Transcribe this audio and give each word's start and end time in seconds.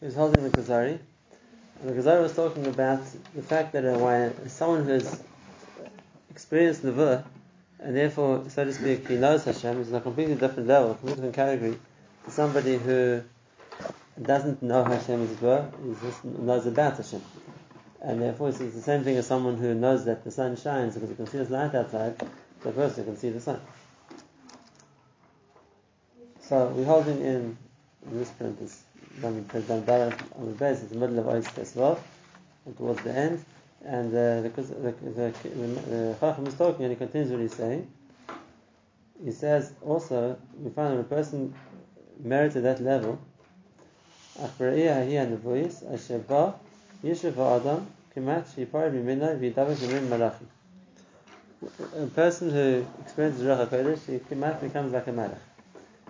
who's 0.00 0.14
holding 0.14 0.42
the 0.42 0.50
Kuzari. 0.50 0.98
The 1.84 1.92
Kuzari 1.92 2.22
was 2.22 2.34
talking 2.34 2.66
about 2.66 3.00
the 3.34 3.42
fact 3.42 3.72
that 3.72 3.84
uh, 3.84 4.48
someone 4.48 4.84
who 4.84 4.92
has 4.92 5.22
experienced 6.30 6.82
Nevuah, 6.82 7.24
and 7.78 7.96
therefore, 7.96 8.44
so 8.48 8.64
to 8.64 8.72
speak, 8.72 9.08
he 9.08 9.16
knows 9.16 9.44
Hashem, 9.44 9.80
is 9.80 9.92
on 9.92 9.96
a 9.96 10.00
completely 10.00 10.34
different 10.34 10.68
level, 10.68 10.92
a 10.92 10.94
completely 10.94 11.16
different 11.16 11.34
category, 11.34 11.78
to 12.24 12.30
somebody 12.30 12.76
who 12.76 13.22
doesn't 14.20 14.62
know 14.62 14.84
Hashem 14.84 15.22
as 15.22 15.30
it 15.32 15.42
were, 15.42 15.66
he 15.82 15.94
just 16.06 16.24
knows 16.24 16.66
about 16.66 16.96
Hashem. 16.96 17.22
And 18.02 18.20
therefore, 18.20 18.48
it's 18.48 18.58
the 18.58 18.70
same 18.82 19.04
thing 19.04 19.16
as 19.16 19.26
someone 19.26 19.56
who 19.56 19.74
knows 19.74 20.06
that 20.06 20.24
the 20.24 20.30
sun 20.30 20.56
shines 20.56 20.94
because 20.94 21.10
you 21.10 21.16
can 21.16 21.26
see 21.26 21.38
the 21.38 21.52
light 21.52 21.74
outside, 21.74 22.18
the 22.62 22.72
person 22.72 23.04
can 23.04 23.16
see 23.16 23.30
the 23.30 23.40
sun. 23.40 23.60
So 26.42 26.66
we're 26.68 26.84
holding 26.84 27.20
in, 27.20 27.56
in 28.10 28.18
this 28.18 28.30
print 28.30 28.60
is 28.60 28.82
when 29.20 29.36
we 29.36 29.40
print 29.42 29.68
down 29.68 30.14
on 30.36 30.46
the 30.46 30.52
base, 30.52 30.82
it's 30.82 30.92
the 30.92 30.98
middle 30.98 31.18
of 31.18 31.26
Ois 31.26 31.44
Tesvav, 31.44 31.98
and 32.66 32.76
towards 32.76 33.02
the 33.02 33.12
end. 33.12 33.44
And 33.84 34.08
uh, 34.08 34.42
the, 34.42 34.48
the, 34.50 34.62
the, 34.92 35.32
the 35.50 36.16
Chacham 36.20 36.46
is 36.46 36.54
talking 36.54 36.84
and 36.84 36.92
he 36.92 36.96
continues 36.96 37.30
what 37.30 37.40
he's 37.40 37.54
saying. 37.54 37.90
He 39.24 39.32
says 39.32 39.72
also, 39.82 40.38
we 40.58 40.70
find 40.70 40.96
that 40.96 41.00
a 41.00 41.04
person 41.04 41.54
merited 42.22 42.62
that 42.62 42.80
level. 42.82 43.18
A 44.38 44.48
person 52.06 52.50
who 52.50 52.86
experiences 53.02 53.44
Ruach 53.44 53.68
HaKodesh, 53.68 54.06
he 54.06 54.18
becomes 54.66 54.92
like 54.92 55.06
a 55.06 55.12
Malach. 55.12 55.38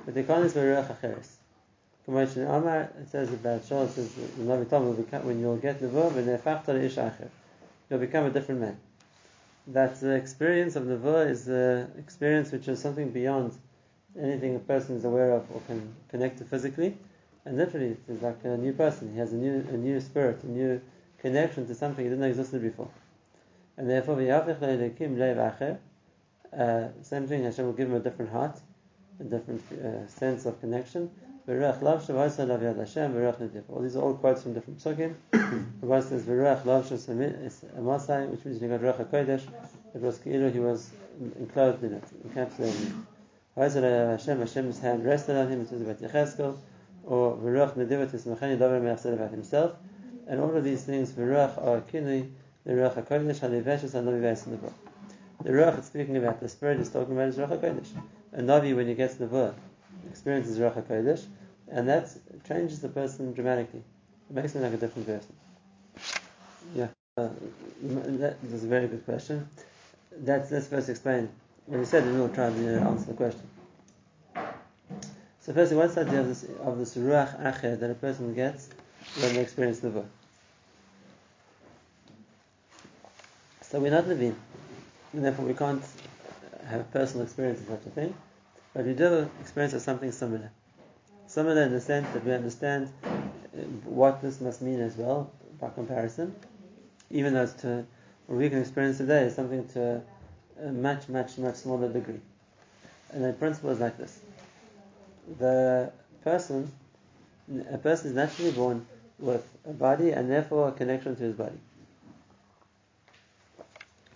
But 0.04 0.14
the 0.14 0.22
Khan 0.22 0.42
is 0.42 0.54
Ruach 0.54 0.96
HaCheres. 0.96 1.39
Kamoshin 2.06 2.48
Amar, 2.48 2.90
it 3.00 3.08
says 3.10 3.32
about 3.32 3.62
Shaul, 3.62 3.86
it 3.86 3.90
says, 3.92 4.14
the 4.14 4.42
Navi 4.42 5.24
when 5.24 5.40
you'll 5.40 5.56
get 5.56 5.80
the 5.80 5.88
verb, 5.88 6.16
and 6.16 6.26
Nefachta 6.26 6.82
Ish 6.82 6.96
Acher, 6.96 7.28
you'll 7.88 8.00
become 8.00 8.26
a 8.26 8.30
different 8.30 8.60
man. 8.60 8.78
That 9.66 10.00
the 10.00 10.14
experience 10.14 10.76
of 10.76 10.84
Nevuah 10.84 11.28
is 11.28 11.44
the 11.44 11.88
experience 11.98 12.50
which 12.52 12.68
is 12.68 12.80
something 12.80 13.10
beyond 13.10 13.52
anything 14.18 14.56
a 14.56 14.58
person 14.58 14.96
is 14.96 15.04
aware 15.04 15.32
of 15.32 15.44
or 15.52 15.60
can 15.66 15.94
connect 16.08 16.38
to 16.38 16.44
physically. 16.44 16.96
And 17.44 17.56
literally, 17.56 17.96
it's 18.08 18.22
like 18.22 18.44
a 18.44 18.56
new 18.56 18.72
person. 18.72 19.12
He 19.12 19.18
has 19.18 19.32
a 19.32 19.36
new, 19.36 19.64
a 19.70 19.76
new 19.76 20.00
spirit, 20.00 20.42
a 20.42 20.46
new 20.46 20.80
connection 21.18 21.66
to 21.66 21.74
something 21.74 22.04
he 22.04 22.08
didn't 22.08 22.20
know 22.20 22.28
existed 22.28 22.62
before. 22.62 22.90
And 23.76 23.88
therefore, 23.88 24.16
uh, 26.52 26.88
same 27.02 27.28
thing, 27.28 27.44
Hashem 27.44 27.64
will 27.64 27.72
give 27.72 27.88
him 27.88 27.94
a 27.94 28.00
different 28.00 28.32
heart, 28.32 28.58
a 29.20 29.24
different 29.24 29.62
uh, 29.72 30.06
sense 30.08 30.46
of 30.46 30.60
connection. 30.60 31.10
All 31.50 31.58
these 33.82 33.96
are 33.96 34.02
all 34.02 34.14
quotes 34.14 34.44
from 34.44 34.54
different 34.54 34.78
psukim. 34.78 35.16
the 35.32 35.86
one 35.86 36.00
says, 36.00 36.24
which 36.24 38.44
means 38.44 38.60
he 38.60 38.68
got 38.68 38.80
Ruach 38.80 39.04
HaKodesh. 39.04 39.42
It 39.92 40.00
was 40.00 40.18
Keilu, 40.18 40.52
he 40.52 40.60
was 40.60 40.90
enclosed 41.40 41.82
in 41.82 41.94
it, 41.94 42.04
encapsulated 42.28 42.92
in 42.92 42.92
it. 42.92 42.94
Hashem, 43.56 44.38
Hashem's 44.38 44.78
hand 44.78 45.04
rested 45.04 45.36
on 45.36 45.48
him, 45.48 45.62
it 45.62 45.68
says 45.68 45.82
about 45.82 46.00
Yecheskel 46.00 46.56
or 47.02 47.36
Veruach 47.36 47.74
Nedivat 47.74 48.12
Yismachani 48.12 48.56
Davar 48.56 48.96
said 49.00 49.14
about 49.14 49.32
himself. 49.32 49.72
And 50.28 50.40
all 50.40 50.56
of 50.56 50.62
these 50.62 50.84
things, 50.84 51.10
Veruach 51.10 51.58
are 51.58 51.80
Kinui, 51.80 52.30
the 52.64 52.74
Ruach 52.74 52.94
HaKodesh, 52.94 53.40
HaLeveshes, 53.40 53.94
and 53.94 54.06
Navi 54.06 54.20
Veis 54.20 54.46
in 54.46 54.52
the 54.52 54.58
book. 54.58 54.74
The 55.42 55.50
Ruach 55.50 55.80
is 55.80 55.86
speaking 55.86 56.16
about, 56.16 56.38
the 56.38 56.48
Spirit 56.48 56.78
is 56.78 56.90
talking 56.90 57.14
about 57.14 57.26
is 57.26 57.38
Ruach 57.38 57.60
HaKodesh. 57.60 57.88
A 58.34 58.40
Navi, 58.40 58.76
when 58.76 58.86
he 58.86 58.94
gets 58.94 59.16
the 59.16 59.26
book, 59.26 59.56
experiences 60.08 60.56
Ruach 60.56 60.80
HaKodesh, 60.80 61.26
and 61.70 61.88
that 61.88 62.10
changes 62.46 62.80
the 62.80 62.88
person 62.88 63.32
dramatically. 63.32 63.82
It 64.28 64.36
makes 64.36 64.52
them 64.52 64.62
like 64.62 64.72
a 64.72 64.76
different 64.76 65.06
person. 65.06 65.34
Yeah, 66.74 66.88
uh, 67.16 67.28
that 67.82 68.36
is 68.44 68.64
a 68.64 68.66
very 68.66 68.88
good 68.88 69.04
question. 69.04 69.48
That's, 70.12 70.50
let's 70.50 70.68
first 70.68 70.88
explain. 70.88 71.28
When 71.66 71.80
you 71.80 71.86
said, 71.86 72.04
and 72.04 72.18
we'll 72.18 72.28
try 72.28 72.50
to 72.50 72.80
answer 72.80 73.06
the 73.06 73.14
question. 73.14 73.48
So 75.40 75.52
firstly, 75.54 75.76
what's 75.76 75.94
the 75.94 76.02
idea 76.02 76.20
of 76.20 76.28
this, 76.28 76.44
of 76.62 76.78
this 76.78 76.96
ruach 76.96 77.40
acher 77.42 77.78
that 77.78 77.90
a 77.90 77.94
person 77.94 78.34
gets 78.34 78.68
when 79.20 79.34
they 79.34 79.40
experience 79.40 79.80
the 79.80 79.90
book? 79.90 80.06
So 83.62 83.78
we're 83.78 83.90
not 83.90 84.08
living, 84.08 84.36
and 85.12 85.24
therefore 85.24 85.44
we 85.44 85.54
can't 85.54 85.82
have 86.66 86.90
personal 86.92 87.24
experience 87.24 87.60
of 87.60 87.66
such 87.68 87.86
a 87.86 87.90
thing, 87.90 88.14
but 88.74 88.84
we 88.84 88.94
do 88.94 89.30
experience 89.40 89.74
of 89.74 89.82
something 89.82 90.10
similar. 90.10 90.50
Similar 91.30 91.62
in 91.62 91.70
the 91.70 91.80
sense 91.80 92.08
that 92.12 92.24
we 92.24 92.32
understand 92.32 92.92
uh, 93.06 93.60
what 93.84 94.20
this 94.20 94.40
must 94.40 94.60
mean 94.62 94.80
as 94.80 94.96
well, 94.96 95.30
by 95.60 95.70
comparison, 95.70 96.34
even 97.08 97.36
it's 97.36 97.52
to 97.62 97.86
what 98.26 98.36
we 98.36 98.50
can 98.50 98.58
experience 98.58 98.98
today 98.98 99.22
is 99.26 99.36
something 99.36 99.68
to 99.68 100.02
a 100.60 100.72
much, 100.72 101.08
much, 101.08 101.38
much 101.38 101.54
smaller 101.54 101.88
degree. 101.88 102.18
And 103.12 103.24
the 103.24 103.32
principle 103.32 103.70
is 103.70 103.78
like 103.78 103.96
this 103.96 104.18
the 105.38 105.92
person, 106.24 106.68
a 107.70 107.78
person 107.78 108.10
is 108.10 108.16
naturally 108.16 108.50
born 108.50 108.84
with 109.20 109.48
a 109.68 109.72
body 109.72 110.10
and 110.10 110.28
therefore 110.28 110.70
a 110.70 110.72
connection 110.72 111.14
to 111.14 111.22
his 111.22 111.36
body. 111.36 111.60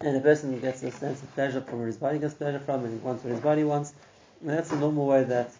And 0.00 0.16
a 0.16 0.20
person 0.20 0.58
gets 0.58 0.82
a 0.82 0.90
sense 0.90 1.22
of 1.22 1.32
pleasure 1.34 1.60
from 1.60 1.78
where 1.78 1.86
his 1.86 1.96
body 1.96 2.18
gets 2.18 2.34
pleasure 2.34 2.58
from, 2.58 2.84
and 2.84 2.98
he 2.98 3.06
wants 3.06 3.22
what 3.22 3.30
his 3.30 3.40
body 3.40 3.62
wants. 3.62 3.94
And 4.40 4.50
that's 4.50 4.70
the 4.70 4.76
normal 4.76 5.06
way 5.06 5.22
that 5.22 5.52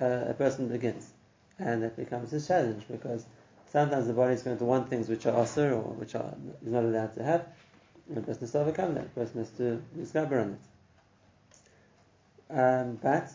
uh, 0.00 0.24
a 0.28 0.34
person 0.34 0.68
begins. 0.68 1.10
And 1.58 1.82
it 1.82 1.96
becomes 1.96 2.32
a 2.32 2.40
challenge 2.40 2.84
because 2.88 3.24
sometimes 3.72 4.06
the 4.06 4.12
body 4.12 4.34
is 4.34 4.42
going 4.42 4.58
to 4.58 4.64
want 4.64 4.88
things 4.88 5.08
which 5.08 5.26
are 5.26 5.32
asur 5.32 5.72
or 5.72 5.92
which 5.94 6.14
are 6.14 6.34
is 6.64 6.72
not 6.72 6.84
allowed 6.84 7.14
to 7.14 7.24
have. 7.24 7.46
And 8.08 8.16
the 8.16 8.22
person 8.22 8.40
has 8.42 8.52
to 8.52 8.60
overcome 8.60 8.94
that. 8.94 9.14
The 9.14 9.20
person 9.20 9.38
has 9.40 9.50
to 9.58 9.82
discover 9.96 10.40
on 10.40 10.50
it. 10.52 10.60
Um, 12.50 12.98
but 13.02 13.30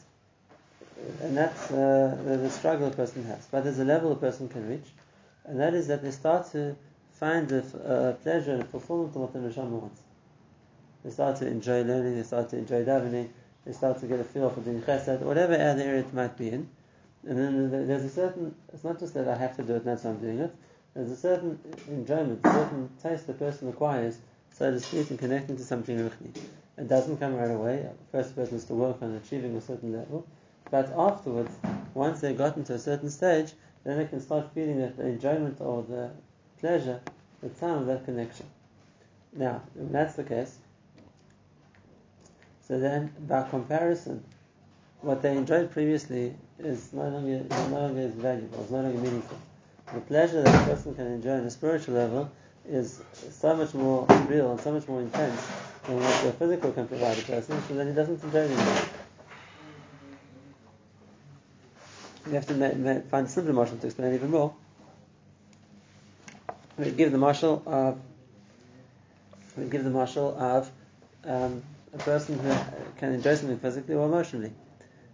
and 1.21 1.37
that's 1.37 1.71
uh, 1.71 2.17
the, 2.25 2.37
the, 2.37 2.49
struggle 2.49 2.87
a 2.87 2.91
person 2.91 3.23
has. 3.25 3.45
But 3.51 3.63
there's 3.63 3.79
a 3.79 3.85
level 3.85 4.11
a 4.11 4.15
person 4.15 4.49
can 4.49 4.67
reach, 4.67 4.87
and 5.45 5.59
that 5.59 5.73
is 5.73 5.87
that 5.87 6.01
they 6.01 6.11
start 6.11 6.51
to 6.51 6.75
find 7.11 7.47
the 7.47 7.59
uh, 7.59 8.13
pleasure 8.23 8.53
and 8.53 8.67
fulfillment 8.67 9.15
of 9.15 9.21
what 9.21 9.33
the 9.33 9.39
neshama 9.39 9.69
wants. 9.69 10.01
They 11.03 11.11
start 11.11 11.37
to 11.37 11.47
enjoy 11.47 11.83
learning, 11.83 12.15
they 12.15 12.23
start 12.23 12.49
to 12.49 12.57
enjoy 12.57 12.85
davening, 12.85 13.29
they 13.65 13.71
start 13.73 13.99
to 13.99 14.07
get 14.07 14.19
a 14.19 14.23
feel 14.23 14.49
for 14.49 14.61
doing 14.61 14.81
chesed, 14.81 15.19
whatever 15.21 15.53
area 15.53 15.99
it 15.99 16.13
might 16.13 16.37
be 16.37 16.49
in. 16.49 16.69
And 17.25 17.37
then 17.37 17.87
there's 17.87 18.03
a 18.03 18.09
certain, 18.09 18.53
it's 18.73 18.83
not 18.83 18.99
just 18.99 19.13
that 19.13 19.27
I 19.27 19.37
have 19.37 19.55
to 19.57 19.63
do 19.63 19.75
it, 19.75 19.85
that's 19.85 20.03
why 20.03 20.11
I'm 20.11 20.19
doing 20.19 20.39
it. 20.39 20.53
There's 20.93 21.11
a 21.11 21.15
certain 21.15 21.57
enjoyment, 21.87 22.45
a 22.45 22.51
certain 22.51 22.89
taste 23.01 23.27
the 23.27 23.33
person 23.33 23.69
acquires, 23.69 24.17
so 24.53 24.69
to 24.69 24.79
speak, 24.79 25.09
in 25.09 25.17
connecting 25.17 25.57
to 25.57 25.63
something 25.63 25.97
ruchni. 25.97 26.35
It 26.77 26.87
doesn't 26.87 27.17
come 27.17 27.35
right 27.35 27.51
away. 27.51 27.87
The 28.11 28.17
First 28.17 28.35
person 28.35 28.57
is 28.57 28.65
to 28.65 28.73
work 28.73 29.01
on 29.01 29.15
achieving 29.15 29.55
a 29.55 29.61
certain 29.61 29.93
level. 29.93 30.27
But 30.69 30.91
afterwards, 30.97 31.51
once 31.93 32.21
they've 32.21 32.37
gotten 32.37 32.63
to 32.65 32.73
a 32.73 32.79
certain 32.79 33.09
stage, 33.09 33.53
then 33.83 33.97
they 33.97 34.05
can 34.05 34.19
start 34.19 34.53
feeling 34.53 34.79
the, 34.79 34.87
the 34.87 35.07
enjoyment 35.07 35.57
or 35.61 35.83
the 35.83 36.11
pleasure, 36.59 36.99
the 37.41 37.49
time 37.49 37.79
of 37.79 37.85
that 37.87 38.05
connection. 38.05 38.45
Now, 39.33 39.61
if 39.79 39.91
that's 39.91 40.15
the 40.15 40.23
case, 40.23 40.57
so 42.67 42.79
then 42.79 43.11
by 43.27 43.47
comparison, 43.49 44.23
what 45.01 45.21
they 45.21 45.35
enjoyed 45.35 45.71
previously 45.71 46.33
is 46.59 46.93
no 46.93 47.07
longer, 47.09 47.43
is 47.49 47.49
no 47.71 47.79
longer 47.79 48.01
as 48.01 48.13
valuable, 48.13 48.61
it's 48.61 48.71
no 48.71 48.81
longer 48.81 48.97
meaningful. 48.97 49.37
The 49.93 49.99
pleasure 50.01 50.41
that 50.41 50.61
a 50.61 50.65
person 50.65 50.95
can 50.95 51.07
enjoy 51.07 51.31
on 51.31 51.45
a 51.45 51.51
spiritual 51.51 51.95
level 51.95 52.31
is 52.67 53.01
so 53.29 53.55
much 53.55 53.73
more 53.73 54.05
real 54.27 54.51
and 54.51 54.59
so 54.61 54.71
much 54.71 54.87
more 54.87 55.01
intense 55.01 55.41
than 55.85 55.97
what 55.99 56.23
the 56.23 56.31
physical 56.33 56.71
can 56.71 56.87
provide 56.87 57.17
a 57.17 57.21
person, 57.21 57.61
so 57.67 57.73
then 57.75 57.87
he 57.87 57.93
doesn't 57.93 58.23
enjoy 58.23 58.39
it 58.39 58.51
anymore. 58.51 58.83
we 62.27 62.33
have 62.33 62.47
to 62.47 62.53
ma- 62.53 62.73
ma- 62.73 63.01
find 63.09 63.27
a 63.27 63.29
simpler 63.29 63.53
marshal 63.53 63.77
to 63.77 63.87
explain 63.87 64.13
even 64.13 64.31
more. 64.31 64.53
We 66.77 66.91
give 66.91 67.11
the 67.11 67.17
marshal 67.17 67.61
of 67.65 67.99
we 69.57 69.65
give 69.65 69.83
the 69.83 69.89
marshal 69.89 70.35
of 70.39 70.71
um, 71.25 71.61
a 71.93 71.97
person 71.99 72.39
who 72.39 72.55
can 72.97 73.13
enjoy 73.13 73.35
something 73.35 73.59
physically 73.59 73.95
or 73.95 74.05
emotionally, 74.05 74.51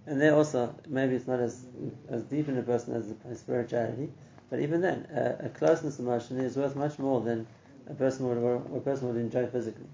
and 0.05 0.19
there 0.19 0.35
also 0.35 0.73
maybe 0.87 1.15
it's 1.15 1.27
not 1.27 1.39
as 1.39 1.65
as 2.09 2.23
deep 2.23 2.47
in 2.47 2.57
a 2.57 2.63
person 2.63 2.93
as 3.29 3.39
spirituality, 3.39 4.09
but 4.49 4.59
even 4.59 4.81
then, 4.81 5.07
a, 5.13 5.45
a 5.45 5.49
closeness 5.49 5.99
emotionally 5.99 6.45
is 6.45 6.55
worth 6.55 6.75
much 6.75 6.97
more 6.97 7.21
than 7.21 7.45
a 7.87 7.93
person 7.93 8.27
would 8.27 8.37
a 8.75 8.79
person 8.81 9.07
would 9.07 9.17
enjoy 9.17 9.45
physically. 9.47 9.89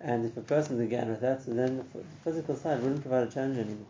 And 0.00 0.26
if 0.26 0.36
a 0.36 0.42
person 0.42 0.78
began 0.78 1.08
with 1.08 1.20
that, 1.22 1.42
so 1.42 1.52
then 1.52 1.78
the 1.78 2.04
physical 2.22 2.54
side 2.54 2.82
wouldn't 2.82 3.00
provide 3.00 3.28
a 3.28 3.30
challenge 3.30 3.58
anymore. 3.58 3.86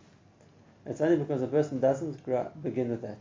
It's 0.87 1.01
only 1.01 1.17
because 1.17 1.43
a 1.43 1.49
person 1.49 1.81
doesn't 1.81 2.29
up, 2.29 2.63
begin 2.63 2.91
with 2.91 3.03
that. 3.03 3.19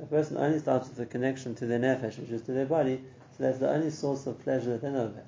A 0.00 0.06
person 0.06 0.36
only 0.36 0.60
starts 0.60 0.88
with 0.88 1.00
a 1.00 1.06
connection 1.06 1.54
to 1.56 1.66
their 1.66 1.80
nefesh, 1.80 2.18
which 2.18 2.30
is 2.30 2.42
to 2.42 2.52
their 2.52 2.66
body, 2.66 3.02
so 3.36 3.42
that's 3.42 3.58
the 3.58 3.68
only 3.68 3.90
source 3.90 4.26
of 4.26 4.38
pleasure 4.42 4.70
that 4.70 4.82
they 4.82 4.90
know 4.90 5.06
about. 5.06 5.26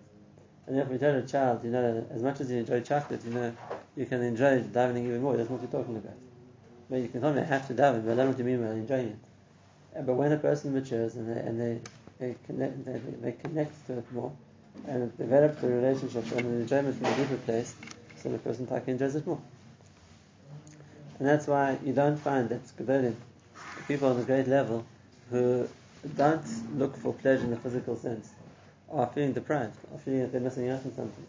And 0.66 0.78
if 0.78 0.90
you 0.90 0.98
tell 0.98 1.14
a 1.14 1.22
child, 1.22 1.62
you 1.64 1.70
know, 1.70 2.06
as 2.10 2.22
much 2.22 2.40
as 2.40 2.50
you 2.50 2.58
enjoy 2.58 2.80
chocolate, 2.80 3.20
you 3.24 3.32
know, 3.32 3.52
you 3.96 4.06
can 4.06 4.22
enjoy 4.22 4.60
davening 4.62 5.06
even 5.06 5.22
more. 5.22 5.36
That's 5.36 5.50
what 5.50 5.60
you're 5.60 5.70
talking 5.70 5.96
about. 5.96 6.16
But 6.88 7.00
you 7.00 7.08
can 7.08 7.20
tell 7.20 7.32
me 7.32 7.40
I 7.40 7.44
have 7.44 7.66
to 7.68 7.74
daven, 7.74 8.04
but 8.04 8.12
I 8.12 8.14
don't 8.14 8.16
know 8.16 8.26
what 8.28 8.38
you 8.38 8.44
mean 8.44 8.62
by 8.62 8.70
enjoying 8.72 9.08
it. 9.08 10.06
but 10.06 10.14
when 10.14 10.32
a 10.32 10.36
person 10.36 10.72
matures 10.74 11.16
and 11.16 11.28
they, 11.28 11.40
and 11.40 11.60
they, 11.60 11.80
they, 12.18 12.36
connect, 12.46 12.84
they, 12.84 13.00
they 13.22 13.32
connect 13.32 13.86
to 13.86 13.98
it 13.98 14.12
more, 14.12 14.32
and 14.86 15.02
it 15.04 15.18
develops 15.18 15.60
the 15.60 15.68
relationship 15.68 16.30
and 16.32 16.44
the 16.44 16.60
enjoyment 16.62 16.96
from 16.96 17.06
a 17.06 17.16
deeper 17.16 17.36
place, 17.38 17.74
so 18.16 18.30
the 18.30 18.38
person 18.38 18.66
taka 18.66 18.90
enjoys 18.90 19.14
it 19.14 19.26
more. 19.26 19.40
And 21.18 21.28
that's 21.28 21.46
why 21.46 21.78
you 21.84 21.92
don't 21.92 22.16
find 22.16 22.48
that 22.48 22.60
people 23.86 24.08
on 24.08 24.20
a 24.20 24.24
great 24.24 24.48
level, 24.48 24.84
who 25.30 25.68
don't 26.16 26.78
look 26.78 26.96
for 26.96 27.14
pleasure 27.14 27.44
in 27.44 27.50
the 27.50 27.56
physical 27.56 27.96
sense, 27.96 28.33
are 28.94 29.06
feeling 29.08 29.32
deprived, 29.32 29.76
are 29.92 29.98
feeling 29.98 30.20
that 30.20 30.32
they're 30.32 30.40
missing 30.40 30.68
out 30.68 30.84
on 30.84 30.94
something. 30.94 31.26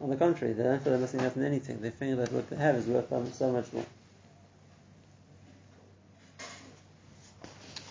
On 0.00 0.10
the 0.10 0.16
contrary, 0.16 0.52
they 0.52 0.62
don't 0.62 0.82
feel 0.82 0.92
they're 0.92 1.00
missing 1.00 1.20
out 1.20 1.36
on 1.36 1.44
anything. 1.44 1.80
They 1.80 1.90
feel 1.90 2.16
that 2.16 2.32
what 2.32 2.48
they 2.50 2.56
have 2.56 2.76
is 2.76 2.86
worth 2.86 3.34
so 3.34 3.52
much 3.52 3.72
more. 3.72 3.86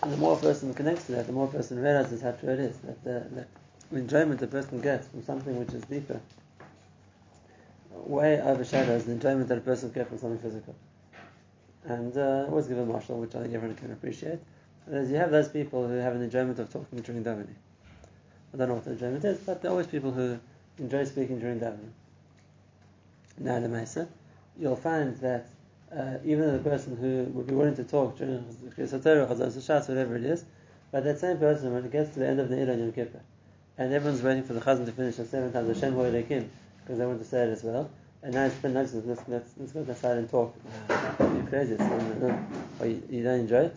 And 0.02 0.12
the 0.12 0.16
more 0.16 0.36
a 0.36 0.40
person 0.40 0.74
connects 0.74 1.06
to 1.06 1.12
that, 1.12 1.26
the 1.26 1.32
more 1.32 1.46
a 1.46 1.50
person 1.50 1.80
realizes 1.80 2.22
how 2.22 2.32
true 2.32 2.50
it 2.50 2.60
is. 2.60 2.76
That 2.78 3.04
the, 3.04 3.26
that 3.34 3.48
enjoyment 3.92 4.42
a 4.42 4.46
person 4.46 4.80
gets 4.80 5.06
from 5.08 5.22
something 5.22 5.58
which 5.58 5.72
is 5.72 5.84
deeper 5.84 6.20
way 8.06 8.40
overshadows 8.40 9.04
the 9.04 9.12
enjoyment 9.12 9.48
that 9.48 9.58
a 9.58 9.60
person 9.60 9.90
gets 9.90 10.08
from 10.08 10.18
something 10.18 10.38
physical. 10.38 10.74
And 11.84 12.16
uh, 12.16 12.44
I 12.46 12.48
always 12.48 12.66
give 12.66 12.78
a 12.78 12.86
marshal, 12.86 13.18
which 13.18 13.34
I 13.34 13.42
think 13.42 13.54
everyone 13.54 13.76
can 13.76 13.92
appreciate. 13.92 14.38
As 14.90 15.10
you 15.10 15.16
have 15.16 15.30
those 15.30 15.48
people 15.48 15.86
who 15.86 15.94
have 15.94 16.14
an 16.14 16.22
enjoyment 16.22 16.58
of 16.58 16.72
talking 16.72 17.00
during 17.00 17.24
davening. 17.24 17.54
I 18.52 18.58
don't 18.58 18.68
know 18.68 18.74
what 18.74 18.84
the 18.84 18.92
enjoyment 18.92 19.24
is, 19.24 19.38
but 19.38 19.62
there 19.62 19.70
are 19.70 19.72
always 19.72 19.86
people 19.86 20.12
who 20.12 20.38
enjoy 20.78 21.04
speaking 21.04 21.38
during 21.38 21.58
davening. 21.58 21.90
Now, 23.38 23.60
the 23.60 23.68
Mesa, 23.68 24.08
you'll 24.58 24.76
find 24.76 25.16
that 25.18 25.48
uh, 25.90 26.18
even 26.24 26.52
the 26.52 26.58
person 26.58 26.96
who 26.96 27.24
would 27.32 27.46
be 27.46 27.54
willing 27.54 27.76
to 27.76 27.84
talk 27.84 28.18
during 28.18 28.44
Chesatera, 28.76 29.26
Chazal 29.26 29.88
whatever 29.88 30.16
it 30.16 30.24
is, 30.24 30.44
but 30.90 31.04
that 31.04 31.18
same 31.18 31.38
person, 31.38 31.72
when 31.72 31.84
it 31.84 31.92
gets 31.92 32.12
to 32.14 32.20
the 32.20 32.28
end 32.28 32.40
of 32.40 32.50
the 32.50 32.56
Ilan 32.56 32.78
Yom 32.78 32.92
Kippur, 32.92 33.20
and 33.78 33.92
everyone's 33.92 34.22
waiting 34.22 34.42
for 34.42 34.52
the 34.52 34.60
Chazan 34.60 34.84
to 34.84 34.92
finish 34.92 35.18
at 35.18 35.28
seven 35.28 35.50
times 35.50 35.74
Hashem 35.74 35.94
Ho'elekim, 35.94 36.48
because 36.82 36.98
they 36.98 37.06
want 37.06 37.20
to 37.20 37.26
say 37.26 37.44
it 37.44 37.50
as 37.50 37.62
well, 37.62 37.90
and 38.22 38.34
now 38.34 38.44
it's 38.44 38.54
been 38.56 38.74
nice, 38.74 38.92
let's, 38.92 39.22
let's, 39.28 39.50
let's 39.56 39.72
go 39.72 39.80
outside 39.88 40.18
and 40.18 40.30
talk. 40.30 40.54
You're 41.18 41.46
crazy, 41.48 41.74
or 41.74 42.86
you, 42.86 43.02
you 43.08 43.22
don't 43.22 43.40
enjoy 43.40 43.64
it? 43.64 43.76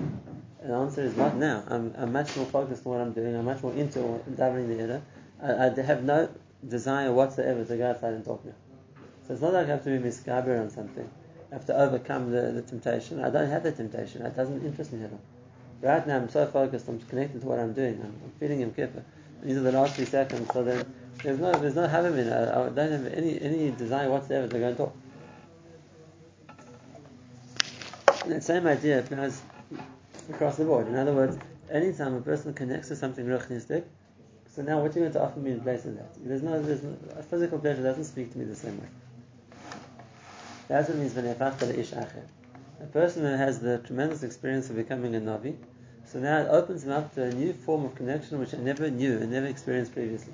The 0.66 0.74
answer 0.74 1.02
is 1.04 1.16
not 1.16 1.36
now. 1.36 1.64
I'm, 1.68 1.94
I'm 1.96 2.12
much 2.12 2.36
more 2.36 2.48
focused 2.48 2.88
on 2.88 2.94
what 2.94 3.02
I'm 3.02 3.14
doing, 3.14 3.36
I'm 3.36 3.46
much 3.46 3.62
more 3.62 3.74
into 3.74 4.00
davening 4.00 4.68
the 4.68 4.84
Ilah. 4.84 5.02
I, 5.40 5.80
I 5.80 5.86
have 5.86 6.04
no 6.04 6.28
desire 6.68 7.12
whatsoever 7.12 7.64
to 7.64 7.78
go 7.78 7.92
outside 7.92 8.14
and 8.14 8.26
talk 8.26 8.44
now. 8.44 8.54
So 9.28 9.34
it's 9.34 9.44
not 9.44 9.54
like 9.54 9.68
I 9.68 9.72
have 9.72 9.84
to 9.84 9.96
be 9.96 10.10
misgaber 10.10 10.60
on 10.60 10.72
something. 10.72 11.08
I 11.52 11.56
have 11.56 11.68
to 11.68 11.78
overcome 11.80 12.32
the, 12.32 12.52
the 12.52 12.64
temptation. 12.64 13.24
I 13.24 13.30
don't 13.30 13.48
have 13.48 13.62
the 13.62 13.74
temptation. 13.74 14.26
It 14.26 14.36
doesn't 14.36 14.66
interest 14.66 14.92
me 14.92 15.04
at 15.04 15.12
all. 15.12 15.22
Right 15.84 16.08
now 16.08 16.18
I'm 16.18 16.30
so 16.30 16.48
focused, 16.48 16.88
I'm 16.88 17.00
connected 17.00 17.42
to 17.42 17.48
what 17.48 17.60
I'm 17.60 17.74
doing. 17.74 18.02
I'm, 18.02 18.16
I'm 18.24 18.32
feeling 18.40 18.62
Yom 18.62 18.72
Kippur. 18.72 19.04
These 19.44 19.58
are 19.58 19.62
the 19.62 19.72
last 19.72 19.96
few 19.96 20.06
seconds, 20.06 20.50
so 20.52 20.64
then 20.64 20.92
there's 21.22 21.38
no 21.38 21.52
there's 21.52 21.76
no 21.76 21.86
having 21.86 22.14
in 22.14 22.28
it. 22.28 22.34
I 22.34 22.70
don't 22.70 22.92
have 22.92 23.06
any 23.14 23.40
any 23.40 23.70
desire 23.70 24.10
whatsoever 24.10 24.48
to 24.48 24.60
go 24.60 24.68
and 24.68 24.78
talk. 24.78 24.96
And 28.24 28.32
that 28.32 28.44
same 28.44 28.66
idea 28.66 29.00
applies 29.00 29.44
across 30.30 30.58
the 30.58 30.66
board. 30.66 30.88
In 30.88 30.96
other 30.96 31.14
words, 31.14 31.38
anytime 31.72 32.16
a 32.16 32.22
person 32.22 32.54
connects 32.54 32.90
to 32.90 32.96
something 32.96 33.26
ruchnistic, 33.26 33.84
so 34.56 34.62
now 34.62 34.80
what 34.80 34.96
are 34.96 35.00
you 35.00 35.06
going 35.06 35.14
to 35.14 35.22
offer 35.22 35.40
me 35.40 35.52
in 35.52 35.62
place 35.62 35.86
of 35.86 35.96
that? 35.96 36.14
There's 36.18 36.42
no, 36.42 36.62
there's 36.62 36.84
no, 36.84 36.96
a 37.18 37.24
physical 37.24 37.60
pleasure 37.60 37.84
doesn't 37.84 38.06
speak 38.06 38.32
to 38.32 38.38
me 38.38 38.46
the 38.46 38.56
same 38.56 38.80
way. 38.80 38.88
That's 40.68 40.90
what 40.90 40.98
it 40.98 41.02
means 41.02 41.14
when 41.14 41.26
ish 41.26 41.92
acher. 41.92 42.24
A 42.82 42.86
person 42.86 43.24
who 43.24 43.36
has 43.36 43.60
the 43.60 43.80
tremendous 43.80 44.24
experience 44.24 44.70
of 44.70 44.76
becoming 44.76 45.16
a 45.16 45.20
Navi, 45.20 45.56
so 46.06 46.20
now 46.20 46.40
it 46.40 46.48
opens 46.50 46.84
him 46.84 46.92
up 46.92 47.14
to 47.16 47.24
a 47.24 47.32
new 47.32 47.54
form 47.54 47.86
of 47.86 47.96
connection 47.96 48.40
which 48.40 48.54
I 48.54 48.58
never 48.58 48.90
knew 48.90 49.18
and 49.18 49.32
never 49.32 49.48
experienced 49.48 49.94
previously. 49.94 50.34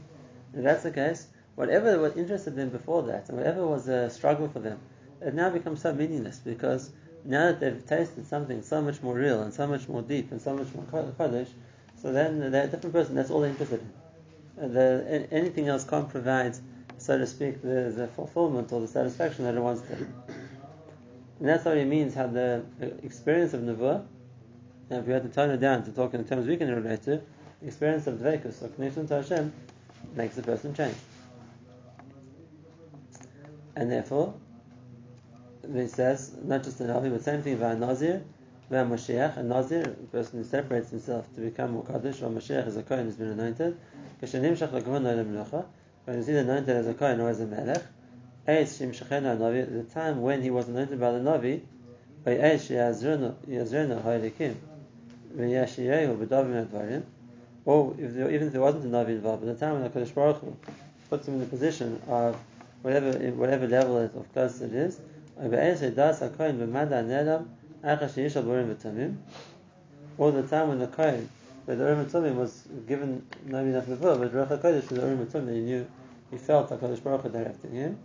If 0.53 0.63
that's 0.63 0.83
the 0.83 0.91
case, 0.91 1.27
whatever 1.55 1.99
was 1.99 2.15
interested 2.15 2.55
them 2.55 2.69
before 2.69 3.03
that, 3.03 3.29
and 3.29 3.37
whatever 3.37 3.65
was 3.65 3.87
a 3.87 4.09
struggle 4.09 4.47
for 4.47 4.59
them, 4.59 4.79
it 5.21 5.33
now 5.33 5.49
becomes 5.49 5.81
so 5.81 5.93
meaningless 5.93 6.39
because 6.39 6.91
now 7.23 7.47
that 7.47 7.59
they've 7.59 7.85
tasted 7.85 8.27
something 8.27 8.61
so 8.61 8.81
much 8.81 9.01
more 9.01 9.15
real 9.15 9.41
and 9.41 9.53
so 9.53 9.67
much 9.67 9.87
more 9.87 10.01
deep 10.01 10.31
and 10.31 10.41
so 10.41 10.55
much 10.55 10.67
more 10.73 10.85
kodesh, 10.85 11.49
so 12.01 12.11
then 12.11 12.51
they're 12.51 12.63
a 12.63 12.67
different 12.67 12.93
person. 12.93 13.15
That's 13.15 13.29
all 13.29 13.41
they're 13.41 13.49
interested 13.49 13.81
in. 13.81 14.63
Uh, 14.63 14.67
the, 14.67 15.27
anything 15.31 15.67
else 15.67 15.83
can't 15.83 16.09
provide 16.09 16.55
so 17.01 17.17
to 17.17 17.25
speak, 17.25 17.63
the, 17.63 17.91
the 17.95 18.07
fulfillment 18.15 18.71
or 18.71 18.79
the 18.79 18.87
satisfaction 18.87 19.45
that 19.45 19.55
it 19.55 19.59
wants 19.59 19.81
to. 19.81 19.93
And 19.93 21.49
that's 21.49 21.65
what 21.65 21.77
it 21.77 21.87
means 21.87 22.13
how 22.13 22.27
the 22.27 22.63
experience 23.01 23.55
of 23.55 23.61
Nevuah, 23.61 24.05
and 24.91 24.99
if 24.99 25.07
we 25.07 25.13
had 25.13 25.23
to 25.23 25.29
tone 25.29 25.49
it 25.49 25.57
down 25.57 25.83
to 25.85 25.91
talk 25.91 26.13
in 26.13 26.23
terms 26.25 26.45
we 26.45 26.57
can 26.57 26.69
relate 26.69 27.01
to, 27.03 27.21
the 27.61 27.67
experience 27.67 28.05
of 28.05 28.19
Dvekus 28.19 28.61
or 28.61 28.67
connection 28.69 29.07
to 29.07 29.15
Hashem 29.15 29.51
makes 30.15 30.35
the 30.35 30.43
person 30.43 30.75
change. 30.75 30.95
And 33.75 33.91
therefore, 33.91 34.35
it 35.63 35.91
says, 35.91 36.35
not 36.43 36.63
just 36.63 36.77
the 36.77 36.85
Navi, 36.85 37.11
but 37.11 37.23
same 37.23 37.41
thing 37.41 37.53
about 37.53 37.79
Nazir, 37.79 38.23
about 38.69 38.89
Moshiach, 38.89 39.37
a 39.37 39.43
Nazir, 39.43 39.83
a 39.83 40.11
person 40.11 40.39
who 40.39 40.45
separates 40.45 40.89
himself 40.89 41.33
to 41.35 41.41
become 41.41 41.81
Muqaddish, 41.81 42.21
or 42.21 42.29
Moshiach 42.29 42.67
is 42.67 42.77
a 42.77 42.83
Kohen 42.83 43.05
who's 43.05 43.15
been 43.15 43.29
anointed, 43.29 43.77
when 44.19 44.29
he's 46.17 46.29
either 46.29 46.39
anointed 46.39 46.75
as 46.75 46.87
a 46.87 46.93
Kohen 46.93 47.19
or 47.19 47.29
as 47.29 47.39
a 47.39 47.45
Melech, 47.45 47.83
the 48.45 49.85
time 49.93 50.21
when 50.21 50.41
he 50.41 50.49
was 50.49 50.67
anointed 50.67 50.99
by 50.99 51.11
the 51.11 51.19
Navi, 51.19 51.61
or 57.63 57.67
oh, 57.67 57.95
if 57.99 58.13
there, 58.13 58.31
even 58.31 58.47
if 58.47 58.53
there 58.53 58.61
wasn't 58.61 58.85
a 58.85 58.87
Navi 58.87 59.09
involved, 59.09 59.41
by 59.41 59.53
the 59.53 59.59
time 59.59 59.73
when 59.73 59.83
the 59.83 59.89
Kodesh 59.89 60.13
Baruch 60.13 60.37
Hu 60.37 60.55
puts 61.09 61.27
him 61.27 61.35
in 61.35 61.39
the 61.41 61.45
position 61.45 62.01
of 62.07 62.35
whatever 62.81 63.11
whatever 63.31 63.67
level 63.67 63.97
of 63.97 64.33
close 64.33 64.61
it 64.61 64.73
is, 64.73 64.99
all 65.41 65.49
the 70.31 70.43
time 70.43 70.67
when 70.67 70.79
the 70.79 70.87
Kohen 70.87 71.29
but 71.65 71.77
the 71.77 71.83
Urim 71.83 72.05
Tumim 72.05 72.35
was 72.35 72.67
given 72.87 73.25
maybe 73.45 73.69
enough 73.69 73.87
before, 73.87 74.15
but 74.17 74.33
Ruach 74.33 74.49
HaKodesh 74.49 74.89
was 74.89 74.99
the 74.99 75.07
Urim 75.07 75.25
Tumim, 75.25 75.53
he 75.53 75.61
knew, 75.61 75.87
he 76.29 76.37
felt 76.37 76.69
HaKadosh 76.69 77.03
Baruch 77.03 77.21
Hu 77.21 77.29
directing 77.29 77.71
him. 77.71 77.97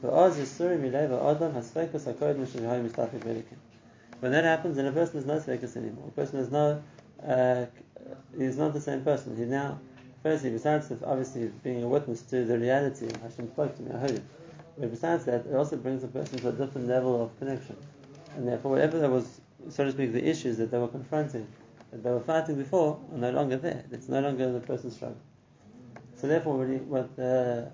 When 0.00 0.12
that 4.32 4.44
happens, 4.44 4.76
then 4.76 4.86
a 4.86 4.92
person 4.92 5.18
is 5.18 5.26
not 5.26 5.42
svekas 5.42 5.76
anymore. 5.76 6.08
A 6.08 6.10
person 6.12 6.38
is 6.38 6.50
no, 6.50 6.82
uh, 7.26 7.66
he's 8.38 8.56
not 8.56 8.72
the 8.72 8.80
same 8.80 9.02
person. 9.02 9.36
He 9.36 9.44
now, 9.44 9.80
firstly, 10.22 10.50
besides 10.50 10.92
obviously 11.04 11.50
being 11.64 11.82
a 11.82 11.88
witness 11.88 12.22
to 12.22 12.44
the 12.44 12.58
reality 12.58 13.08
Hashem 13.22 13.48
spoke 13.48 13.76
to 13.76 13.82
me, 13.82 13.90
I 13.92 13.98
heard 13.98 14.22
But 14.78 14.90
besides 14.90 15.24
that, 15.24 15.46
it 15.46 15.54
also 15.54 15.76
brings 15.76 16.04
a 16.04 16.08
person 16.08 16.38
to 16.38 16.48
a 16.48 16.52
different 16.52 16.88
level 16.88 17.22
of 17.22 17.38
connection. 17.38 17.76
And 18.36 18.46
therefore, 18.46 18.72
whatever 18.72 18.98
there 18.98 19.10
was, 19.10 19.40
so 19.70 19.84
to 19.84 19.92
speak, 19.92 20.12
the 20.12 20.24
issues 20.24 20.56
that 20.58 20.70
they 20.70 20.78
were 20.78 20.88
confronting, 20.88 21.46
that 21.90 22.02
they 22.02 22.10
were 22.10 22.20
fighting 22.20 22.56
before 22.56 23.00
are 23.12 23.18
no 23.18 23.30
longer 23.30 23.56
there. 23.56 23.84
It's 23.90 24.08
no 24.08 24.20
longer 24.20 24.52
the 24.52 24.60
person's 24.60 24.94
struggle. 24.94 25.18
So 26.16 26.28
therefore, 26.28 26.58
really, 26.58 26.76
what 26.78 27.10
uh, 27.18 27.66
the 27.66 27.70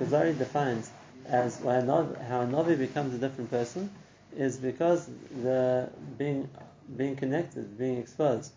Kuzari 0.00 0.36
defines 0.38 0.90
as 1.26 1.58
how 1.60 1.68
a 1.70 2.46
Navi 2.46 2.78
becomes 2.78 3.14
a 3.14 3.18
different 3.18 3.50
person 3.50 3.90
is 4.36 4.56
because 4.56 5.08
the 5.42 5.88
being 6.18 6.48
being 6.96 7.16
connected, 7.16 7.78
being 7.78 7.98
exposed, 7.98 8.52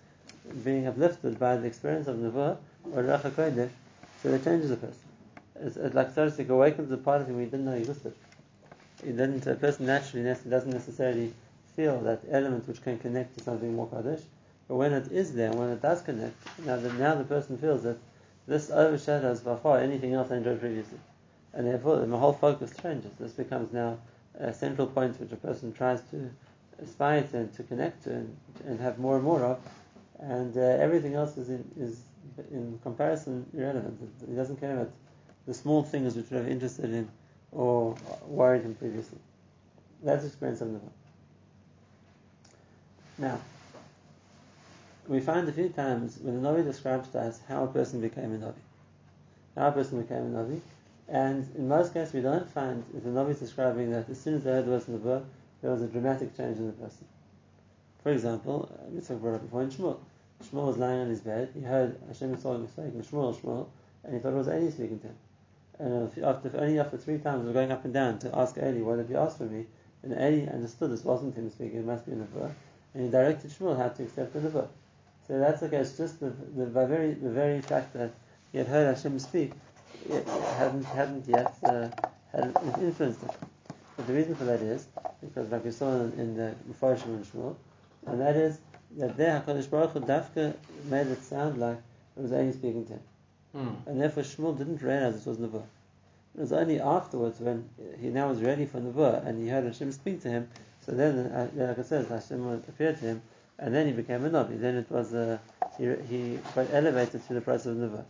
being 0.64 0.88
uplifted 0.88 1.40
by 1.40 1.56
the 1.56 1.68
experience 1.68 2.08
of 2.08 2.18
Nevuah 2.18 2.58
or 2.94 3.04
Racha 3.04 3.70
so 4.22 4.30
it 4.30 4.44
changes 4.44 4.72
a 4.72 4.78
person. 4.78 5.07
Like 5.94 6.14
so 6.14 6.26
to 6.26 6.32
speak 6.32 6.50
awakens 6.50 6.92
a 6.92 6.98
part 6.98 7.22
of 7.22 7.28
him 7.28 7.38
we 7.38 7.46
didn't 7.46 7.66
know 7.66 7.74
existed. 7.74 8.14
It 9.04 9.18
doesn't, 9.18 9.46
a 9.48 9.56
person 9.56 9.86
naturally 9.86 10.24
doesn't 10.24 10.72
necessarily 10.72 11.34
feel 11.76 12.00
that 12.02 12.22
element 12.32 12.68
which 12.68 12.82
can 12.82 12.98
connect 12.98 13.38
to 13.38 13.44
something 13.44 13.76
more 13.76 13.88
Kaddish, 13.88 14.22
but 14.68 14.76
when 14.76 14.94
it 14.94 15.12
is 15.12 15.34
there, 15.34 15.52
when 15.52 15.70
it 15.70 15.82
does 15.82 16.02
connect, 16.02 16.36
now 16.66 16.78
that 16.78 16.94
now 16.96 17.16
the 17.16 17.24
person 17.24 17.58
feels 17.58 17.84
that 17.84 17.98
this 18.48 18.72
overshadows 18.72 19.42
by 19.42 19.56
far 19.56 19.80
anything 19.80 20.14
else 20.14 20.32
I 20.32 20.38
enjoyed 20.38 20.60
previously. 20.60 21.00
And 21.54 21.68
therefore 21.68 21.98
the 21.98 22.18
whole 22.18 22.34
focus 22.34 22.74
changes. 22.82 23.12
This 23.20 23.34
becomes 23.34 23.74
now 23.74 23.98
a 24.40 24.54
central 24.54 24.88
point 24.88 25.20
which 25.20 25.32
a 25.32 25.36
person 25.36 25.74
tries 25.74 26.02
to 26.12 26.30
aspire 26.82 27.24
to 27.24 27.38
and 27.38 27.54
to 27.56 27.64
connect 27.64 28.04
to 28.04 28.12
and, 28.12 28.38
and 28.66 28.80
have 28.80 29.00
more 29.00 29.16
and 29.16 29.24
more 29.24 29.44
of. 29.44 29.60
And 30.20 30.56
uh, 30.58 30.62
everything 30.62 31.16
else 31.16 31.38
is 31.38 31.50
in, 31.50 31.64
is 31.78 32.02
in 32.52 32.80
comparison 32.84 33.46
irrelevant. 33.54 34.00
He 34.28 34.36
doesn't 34.36 34.60
care 34.60 34.74
about 34.74 34.92
the 35.48 35.54
small 35.54 35.82
things 35.82 36.16
which 36.16 36.30
were 36.30 36.46
interested 36.46 36.94
in 36.94 37.10
or 37.52 37.96
worried 38.28 38.64
him 38.64 38.76
previously. 38.76 39.20
That's 40.04 40.26
experience 40.26 40.62
of 40.62 40.68
Nevuah. 40.68 40.92
Now, 43.18 43.40
we 45.08 45.22
find 45.22 45.48
a 45.48 45.52
few 45.52 45.70
times 45.70 46.20
when 46.22 46.42
the 46.42 46.48
Navi 46.48 46.64
describes 46.64 47.10
to 47.10 47.20
us 47.20 47.40
how 47.48 47.64
a 47.64 47.68
person 47.68 48.02
became 48.02 48.36
a 48.36 48.38
Navi. 48.38 48.54
How 49.56 49.70
a 49.70 49.72
person 49.72 50.02
became 50.02 50.36
a 50.36 50.38
Navi. 50.38 50.60
And 51.08 51.50
in 51.56 51.68
most 51.68 51.94
cases, 51.94 52.14
we 52.14 52.22
don't 52.22 52.50
find 52.50 52.84
the 52.94 53.10
Navi 53.10 53.32
is 53.32 53.40
describing 53.40 53.92
that 53.92 54.10
as 54.10 54.20
soon 54.20 54.36
as 54.36 54.44
they 54.44 54.52
heard 54.52 54.66
the 54.66 54.72
words 54.72 54.88
in 54.88 54.94
the 54.94 55.00
book, 55.00 55.26
there 55.62 55.72
was 55.72 55.82
a 55.82 55.88
dramatic 55.88 56.36
change 56.36 56.58
in 56.58 56.68
the 56.68 56.74
person. 56.74 57.06
For 58.04 58.12
example, 58.12 58.70
uh, 58.72 58.90
we 58.90 59.00
talked 59.00 59.22
about 59.22 59.36
it 59.36 59.42
before 59.44 59.64
in 59.64 59.72
Shmuel. 59.72 59.98
Shmuel 60.44 60.68
was 60.68 60.78
lying 60.78 61.00
on 61.00 61.08
his 61.08 61.22
bed. 61.22 61.50
He 61.54 61.62
heard 61.62 61.98
Hashem 62.08 62.32
was 62.32 62.44
talking, 62.44 62.68
speaking 62.68 63.02
Shmuel, 63.02 63.36
Shmuel, 63.40 63.68
and 64.04 64.14
he 64.14 64.20
thought 64.20 64.34
it 64.34 64.36
was 64.36 64.48
Eli 64.48 64.70
speaking 64.70 65.00
to 65.00 65.08
him. 65.08 65.16
And 65.80 66.12
after 66.24 66.52
only 66.58 66.80
after 66.80 66.98
three 66.98 67.20
times 67.20 67.48
of 67.48 67.54
going 67.54 67.72
up 67.72 67.86
and 67.86 67.94
down 67.94 68.20
to 68.20 68.38
ask 68.38 68.58
Eli, 68.58 68.82
"What 68.82 68.98
have 68.98 69.10
you 69.10 69.18
asked 69.18 69.38
for 69.38 69.46
me?" 69.46 69.68
And 70.04 70.14
Eli 70.14 70.52
understood 70.52 70.92
this 70.92 71.04
wasn't 71.04 71.36
him 71.36 71.50
speaking; 71.50 71.80
it 71.80 71.86
must 71.86 72.06
be 72.06 72.14
a 72.14 72.16
nevuah, 72.16 72.52
and 72.94 73.04
he 73.04 73.10
directed 73.10 73.52
Shmuel 73.52 73.78
how 73.78 73.90
to 73.90 74.04
accept 74.04 74.34
the 74.34 74.40
nevuah. 74.40 74.68
So 75.28 75.40
that's 75.40 75.62
okay. 75.64 75.78
It's 75.78 75.98
just 75.98 76.20
the, 76.20 76.30
the, 76.56 76.66
very 76.66 77.14
the 77.14 77.30
very 77.30 77.62
fact 77.62 77.94
that 77.94 78.12
he 78.52 78.58
had 78.58 78.68
heard 78.68 78.96
Hashem 78.96 79.20
speak 79.20 79.52
it 80.10 80.28
hadn't 80.28 80.84
hadn't 80.86 81.28
yet 81.28 81.54
uh, 81.64 81.90
had 82.32 82.56
influenced 82.80 83.24
it. 83.24 83.32
But 83.96 84.08
the 84.08 84.14
reason 84.14 84.36
for 84.36 84.46
that 84.46 84.62
is 84.62 84.88
because, 85.22 85.50
like 85.52 85.66
we 85.66 85.72
saw 85.72 85.92
in, 85.96 86.14
in 86.14 86.38
the 86.38 86.56
Mepharshim 86.70 87.06
and 87.08 87.26
Shmuel, 87.26 87.56
and 88.06 88.22
that 88.22 88.36
is 88.36 88.60
that 88.98 89.18
there 89.18 89.44
Hakadosh 89.46 89.70
Baruch 89.70 89.92
Hu 89.92 90.00
Dafka 90.02 90.56
made 90.86 91.08
it 91.08 91.24
sound 91.24 91.58
like 91.60 91.78
it 92.16 92.22
was 92.22 92.32
only 92.32 92.54
speaking 92.54 92.86
to 92.86 92.94
him, 92.94 93.02
Mm. 93.58 93.88
and 93.88 94.02
therefore 94.02 94.22
Shmuel 94.22 94.56
didn't 94.56 94.84
realize 94.84 95.16
it 95.16 95.28
was 95.28 95.40
Nebuah. 95.40 95.64
It 96.36 96.42
was 96.42 96.52
only 96.52 96.80
afterwards 96.80 97.40
when 97.40 97.68
he 98.00 98.10
now 98.10 98.30
was 98.30 98.40
ready 98.42 98.68
for 98.68 98.80
Nebuah 98.80 99.26
and 99.26 99.42
he 99.42 99.50
heard 99.50 99.64
Hashem 99.64 99.92
speak 99.92 100.22
to 100.22 100.30
him. 100.30 100.48
So 100.86 100.92
then, 100.92 101.18
uh, 101.18 101.50
like 101.56 101.80
I 101.80 101.82
said, 101.82 102.06
Hashem 102.06 102.48
appeared 102.68 103.00
to 103.00 103.06
him, 103.06 103.22
and 103.58 103.74
then 103.74 103.88
he 103.88 103.94
became 103.94 104.24
a 104.26 104.30
Nabi. 104.30 104.60
Then 104.62 104.76
it 104.76 104.92
was 104.92 105.14
uh, 105.14 105.40
he, 105.78 105.86
he 106.08 106.40
got 106.54 106.68
elevated 106.72 107.26
to 107.28 107.34
the 107.34 107.42
process 107.42 107.68
of 107.68 107.78
Nebuah. 107.78 108.06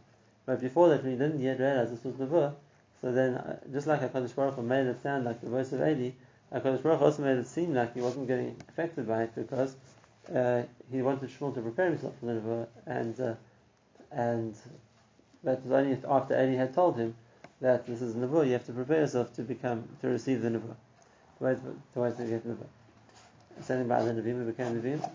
But 0.46 0.60
before 0.60 0.90
that, 0.90 1.04
when 1.04 1.14
he 1.14 1.18
didn't 1.18 1.40
yet 1.40 1.60
realize 1.60 1.92
this 1.92 2.04
was 2.04 2.16
Nebuah, 2.16 2.54
so 3.02 3.12
then, 3.14 3.36
uh, 3.36 3.60
just 3.72 3.88
like 3.88 4.02
HaKadosh 4.02 4.36
Baruch 4.36 4.56
Hu 4.56 4.64
made 4.64 4.86
it 4.88 5.02
sound 5.02 5.24
like 5.24 5.40
the 5.40 5.50
voice 5.50 5.72
of 5.72 5.80
Eli, 5.80 6.12
HaKadosh 6.54 6.84
Baruch 6.84 7.00
Hu 7.00 7.06
also 7.06 7.24
made 7.24 7.38
it 7.38 7.48
seem 7.48 7.74
like 7.74 7.94
he 7.94 8.02
wasn't 8.02 8.28
getting 8.28 8.56
affected 8.68 9.08
by 9.08 9.24
it 9.24 9.36
because 9.36 9.76
uh, 10.36 10.64
he 10.92 11.02
wanted 11.02 11.30
Shmuel 11.30 11.54
to 11.56 11.62
prepare 11.62 11.90
himself 11.90 12.16
for 12.20 12.26
the 12.26 12.34
Nebuah, 12.34 12.68
and 12.86 13.20
uh, 13.22 13.36
that 15.48 15.64
was 15.64 15.72
only 15.72 15.98
after 16.10 16.34
Eli 16.36 16.56
had 16.56 16.74
told 16.74 16.98
him 16.98 17.16
that 17.62 17.88
this 17.88 18.02
is 18.02 18.16
Nebuah, 18.16 18.46
you 18.46 18.54
have 18.54 18.66
to 18.66 18.74
prepare 18.74 19.00
yourself 19.00 19.34
to 19.36 19.44
become, 19.44 19.88
to 20.02 20.10
receive 20.10 20.42
the 20.42 20.50
Nebuah, 20.50 20.76
to 21.38 21.44
wait, 21.46 21.58
to 21.94 22.00
wait 22.02 22.18
to 22.18 22.26
get 22.26 22.46
Nebuah. 22.46 22.68
Standing 23.62 23.88
by 23.88 24.04
the 24.04 24.12
who 24.14 24.46
became 24.46 24.80
Nevi'im. 24.80 25.10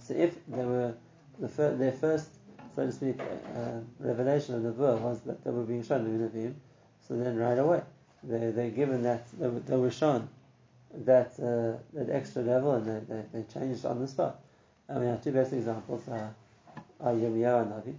So 0.00 0.14
if 0.14 0.34
they 0.46 0.64
were 0.64 0.94
the 1.38 1.48
fir- 1.48 1.76
their 1.76 1.92
first, 1.92 2.28
so 2.76 2.84
to 2.84 2.92
speak, 2.92 3.18
uh, 3.20 3.80
revelation 3.98 4.54
of 4.54 4.74
Nebuah 4.74 5.00
was 5.00 5.20
that 5.22 5.42
they 5.42 5.50
were 5.50 5.64
being 5.64 5.82
shown 5.82 6.04
the 6.04 6.28
Nevi'im, 6.28 6.54
so 7.06 7.16
then 7.16 7.38
right 7.38 7.58
away 7.58 7.80
they 8.22 8.50
they're 8.50 8.70
given 8.70 9.02
that 9.02 9.26
they 9.40 9.48
were, 9.48 9.60
they 9.60 9.76
were 9.76 9.90
shown 9.90 10.28
that 11.06 11.32
uh, 11.40 11.78
that 11.94 12.10
extra 12.10 12.42
level 12.42 12.72
and 12.72 12.86
they, 12.86 13.14
they, 13.14 13.22
they 13.32 13.42
changed 13.52 13.86
on 13.86 13.98
the 13.98 14.08
spot. 14.08 14.40
I 14.90 14.98
mean, 14.98 15.08
our 15.08 15.16
two 15.16 15.32
best 15.32 15.52
examples 15.52 16.06
are, 16.08 16.34
are 17.00 17.12
and 17.12 17.22
Navi, 17.42 17.94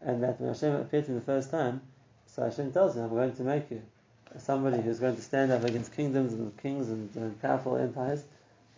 and 0.00 0.22
that 0.22 0.40
when 0.40 0.48
Hashem 0.48 0.74
appeared 0.74 1.06
to 1.06 1.12
him 1.12 1.18
the 1.18 1.24
first 1.24 1.50
time, 1.50 1.80
so 2.26 2.42
Hashem 2.44 2.72
tells 2.72 2.96
him, 2.96 3.04
"I'm 3.04 3.10
going 3.10 3.34
to 3.34 3.42
make 3.42 3.70
you 3.70 3.82
somebody 4.38 4.80
who's 4.82 4.98
going 4.98 5.16
to 5.16 5.22
stand 5.22 5.50
up 5.50 5.64
against 5.64 5.94
kingdoms 5.94 6.34
and 6.34 6.56
kings 6.58 6.88
and, 6.88 7.10
and 7.16 7.40
powerful 7.40 7.76
empires, 7.76 8.24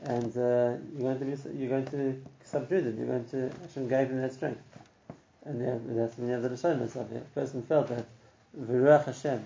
and 0.02 0.36
uh, 0.36 0.76
you're 0.96 1.14
going 1.14 1.18
to 1.18 1.24
be 1.24 1.58
you're 1.58 1.68
going 1.68 1.86
to 1.86 2.22
subdue 2.44 2.80
them. 2.80 2.98
You're 2.98 3.06
going 3.06 3.24
to 3.30 3.50
Hashem 3.62 3.88
gave 3.88 4.08
him 4.08 4.20
that 4.22 4.32
strength, 4.32 4.62
and 5.44 5.60
then 5.60 5.96
that's 5.96 6.16
when 6.16 6.28
you 6.28 6.34
have 6.34 6.42
the 6.42 6.50
Lashonas 6.50 6.96
of 6.96 7.12
it. 7.12 7.22
A 7.22 7.40
person 7.40 7.62
felt 7.62 7.88
that 7.88 8.06
Viruach 8.58 9.04
Hashem 9.04 9.42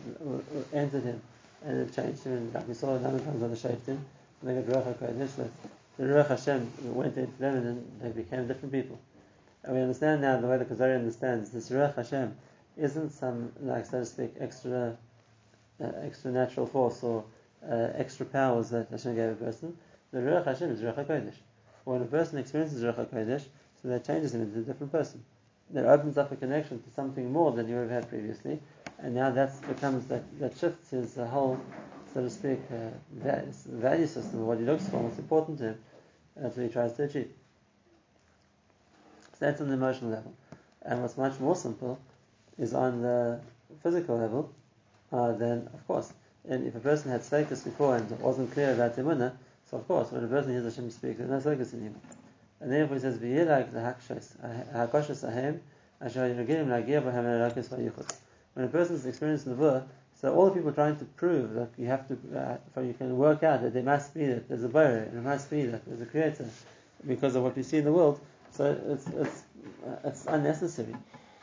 entered 0.73 1.03
him, 1.03 1.21
and 1.65 1.81
it 1.81 1.95
changed 1.95 2.25
him. 2.25 2.33
And 2.35 2.55
like 2.55 2.69
we 2.69 2.75
saw 2.75 2.95
a 2.95 3.01
number 3.01 3.19
of 3.19 3.25
times 3.25 3.43
on 3.43 3.51
the 3.51 3.57
Shoftim, 3.57 3.99
when 4.41 4.55
they 4.55 4.63
got 4.63 4.85
Ruach 4.85 4.95
Hakodesh, 4.95 5.37
that 5.37 5.51
the 5.97 6.05
Ruach 6.05 6.29
Hashem 6.29 6.73
went 6.95 7.17
into 7.17 7.39
them, 7.39 7.57
and 7.57 8.01
they 8.01 8.11
became 8.11 8.47
different 8.47 8.73
people. 8.73 8.99
And 9.65 9.75
we 9.75 9.81
understand 9.81 10.21
now 10.21 10.39
the 10.41 10.47
way 10.47 10.59
the 10.59 10.67
Kuzari 10.67 10.95
understands 10.95 11.51
this 11.51 11.71
Ruach 11.71 11.97
Hashem 11.97 12.37
isn't 12.77 13.11
some, 13.11 13.51
like 13.63 13.87
so 13.87 14.01
to 14.01 14.07
speak, 14.07 14.35
extra, 14.39 14.97
uh, 15.81 15.91
extra 16.03 16.31
natural 16.31 16.67
force 16.67 17.03
or 17.03 17.25
uh, 17.67 17.89
extra 17.95 18.27
powers 18.27 18.71
that 18.71 18.89
Hashem 18.91 19.15
gave 19.15 19.31
a 19.31 19.35
person. 19.35 19.77
The 20.13 20.19
Ruach 20.19 20.45
Hashem 20.45 20.71
is 20.71 20.81
Ruach 20.81 21.07
Hakodesh. 21.07 21.37
When 21.85 22.03
a 22.03 22.05
person 22.05 22.39
experiences 22.39 22.83
Ruach 22.83 23.07
Hakodesh, 23.07 23.45
so 23.81 23.89
that 23.89 24.05
changes 24.05 24.35
him 24.35 24.43
into 24.43 24.59
a 24.59 24.63
different 24.63 24.93
person. 24.93 25.25
That 25.71 25.87
opens 25.87 26.19
up 26.19 26.31
a 26.31 26.37
connection 26.37 26.83
to 26.83 26.91
something 26.91 27.33
more 27.33 27.53
than 27.53 27.69
you 27.69 27.77
have 27.77 27.91
had 27.91 28.09
previously, 28.11 28.61
and 28.99 29.15
now 29.15 29.31
that 29.31 29.67
becomes 29.67 30.07
that 30.07 30.23
that 30.41 30.57
shifts 30.59 30.91
his 30.91 31.17
uh, 31.17 31.27
whole, 31.27 31.59
so 32.13 32.21
to 32.21 32.29
speak, 32.29 32.61
uh, 32.71 32.91
value, 33.15 34.07
system 34.07 34.47
what 34.47 34.59
he 34.59 34.65
looks 34.65 34.87
for, 34.89 34.99
what's 34.99 35.19
important 35.19 35.59
to 35.59 35.65
him. 35.69 35.79
That's 36.37 36.57
what 36.57 36.67
he 36.67 36.73
tries 36.73 36.93
to 36.95 37.05
achieve. 37.05 37.31
So 39.45 39.51
that's 39.51 39.61
on 39.61 39.69
the 39.69 39.75
emotional 39.75 40.11
level. 40.11 40.33
And 40.81 41.03
what's 41.03 41.19
much 41.19 41.39
more 41.39 41.55
simple 41.55 42.01
is 42.59 42.73
on 42.73 43.03
the 43.03 43.39
physical 43.83 44.17
level, 44.17 44.51
uh, 45.13 45.33
then 45.33 45.69
of 45.75 45.87
course, 45.87 46.15
and 46.49 46.67
if 46.67 46.75
a 46.75 46.81
person 46.81 47.11
had 47.11 47.23
focus 47.23 47.61
before 47.61 47.97
and 47.97 48.11
wasn't 48.21 48.51
clear 48.53 48.73
about 48.73 48.97
the 48.97 49.03
munah, 49.03 49.33
so 49.71 49.77
of 49.77 49.87
course, 49.87 50.11
when 50.13 50.25
a 50.25 50.29
person 50.29 50.53
hears 50.53 50.65
Hashem 50.65 50.91
speak, 50.91 51.19
there's 51.19 51.29
no 51.29 51.41
focus 51.41 51.75
in 51.75 51.83
him. 51.83 51.95
And 52.61 52.73
therefore 52.73 52.97
he 52.97 53.03
says, 53.03 53.19
"V'yilak 53.19 53.71
lahakshos, 53.75 54.35
hakoshes 54.75 55.29
ahem, 55.29 55.61
asher 56.01 56.21
yiregilim 56.21 56.69
lagia 56.69 57.03
b'hem 57.03 57.25
elakis 57.25 57.69
v'yichutz." 57.69 58.17
When 58.55 58.65
a 58.65 58.69
person 58.69 58.97
is 58.97 59.05
experiencing 59.05 59.55
the 59.55 59.63
world 59.63 59.87
so 60.19 60.35
all 60.35 60.47
the 60.47 60.53
people 60.53 60.73
trying 60.73 60.97
to 60.97 61.05
prove 61.05 61.53
that 61.53 61.69
you 61.77 61.87
have 61.89 62.09
to, 62.09 62.17
uh, 62.35 62.81
you 62.81 62.95
can 62.95 63.15
work 63.19 63.43
out 63.43 63.61
that 63.61 63.75
there 63.75 63.83
must 63.83 64.15
be 64.15 64.25
that 64.25 64.49
there's 64.49 64.65
a 64.65 64.69
Borei, 64.69 65.03
and 65.03 65.13
there 65.13 65.33
must 65.33 65.51
be 65.51 65.67
that 65.67 65.85
there's 65.85 66.01
a 66.01 66.07
creator, 66.07 66.49
because 67.07 67.37
of 67.37 67.43
what 67.43 67.55
we 67.55 67.63
see 67.63 67.77
in 67.77 67.85
the 67.85 67.93
world. 67.93 68.19
So 68.57 68.79
it's 68.87 69.07
it's 69.09 69.43
it's 70.05 70.27
unnecessary. 70.27 70.95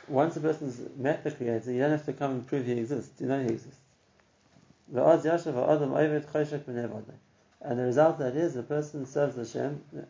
Once 0.08 0.36
a 0.36 0.40
person's 0.40 0.80
met 0.96 1.22
the 1.22 1.30
creator, 1.30 1.70
you 1.70 1.80
don't 1.80 1.90
have 1.90 2.06
to 2.06 2.12
come 2.14 2.30
and 2.30 2.46
prove 2.46 2.64
he 2.64 2.72
exists. 2.72 3.20
You 3.20 3.26
know 3.26 3.40
he 3.42 3.50
exists. 3.50 3.80
And 7.64 7.78
the 7.78 7.84
result 7.84 8.18
that 8.18 8.34
is 8.34 8.54
the 8.54 8.62
person 8.62 9.04
serves 9.04 9.36
Hashem 9.36 9.82
with 9.92 10.06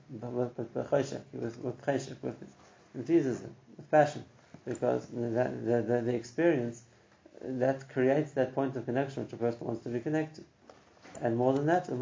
with 0.56 0.59
with 0.59 1.59
with 1.59 1.82
cheshek, 1.82 2.23
with 2.23 2.37
enthusiasm, 2.94 3.54
with 3.76 3.90
passion, 3.90 4.25
because 4.64 5.09
the, 5.09 5.28
the, 5.28 5.82
the, 5.87 6.02
the 6.02 6.14
experience 6.14 6.82
that 7.40 7.88
creates 7.88 8.30
that 8.32 8.54
point 8.54 8.76
of 8.76 8.85
connection 8.85 9.25
which 9.25 9.32
a 9.32 9.37
person 9.37 9.66
wants 9.66 9.82
to 9.82 9.88
be 9.88 9.99
connected. 9.99 10.44
And 11.21 11.37
more 11.37 11.52
than 11.52 11.66
that, 11.66 11.87
the 11.87 11.97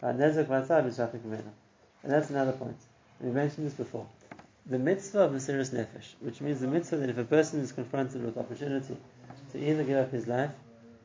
and 0.00 0.20
that's 0.20 0.36
another 2.30 2.52
point. 2.52 2.76
We 3.20 3.30
mentioned 3.30 3.66
this 3.66 3.74
before. 3.74 4.06
The 4.66 4.78
mitzvah 4.78 5.22
of 5.22 5.32
Mesiris 5.32 5.70
Nefesh, 5.70 6.14
which 6.20 6.40
means 6.40 6.60
the 6.60 6.68
mitzvah 6.68 6.98
that 6.98 7.10
if 7.10 7.18
a 7.18 7.24
person 7.24 7.60
is 7.60 7.72
confronted 7.72 8.22
with 8.22 8.36
opportunity 8.36 8.96
to 9.52 9.58
either 9.58 9.82
give 9.82 9.96
up 9.96 10.12
his 10.12 10.28
life 10.28 10.52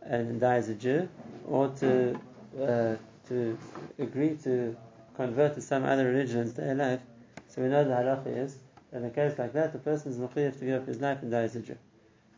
and 0.01 0.39
die 0.39 0.57
as 0.57 0.69
a 0.69 0.75
Jew, 0.75 1.09
or 1.47 1.69
to 1.79 2.19
uh, 2.61 2.95
to 3.29 3.57
agree 3.97 4.35
to 4.43 4.75
convert 5.15 5.55
to 5.55 5.61
some 5.61 5.85
other 5.85 6.05
religion 6.05 6.39
and 6.41 6.51
stay 6.51 6.69
alive, 6.69 6.99
so 7.47 7.61
we 7.61 7.69
know 7.69 7.83
the 7.83 7.91
halacha 7.91 8.27
is 8.27 8.57
that 8.91 8.99
in 8.99 9.05
a 9.05 9.09
case 9.09 9.39
like 9.39 9.53
that, 9.53 9.71
the 9.73 9.79
person 9.79 10.11
is 10.11 10.17
mechayiv 10.17 10.59
to 10.59 10.65
give 10.65 10.81
up 10.81 10.87
his 10.87 10.99
life 10.99 11.21
and 11.21 11.31
die 11.31 11.43
as 11.43 11.55
a 11.55 11.61
Jew. 11.61 11.77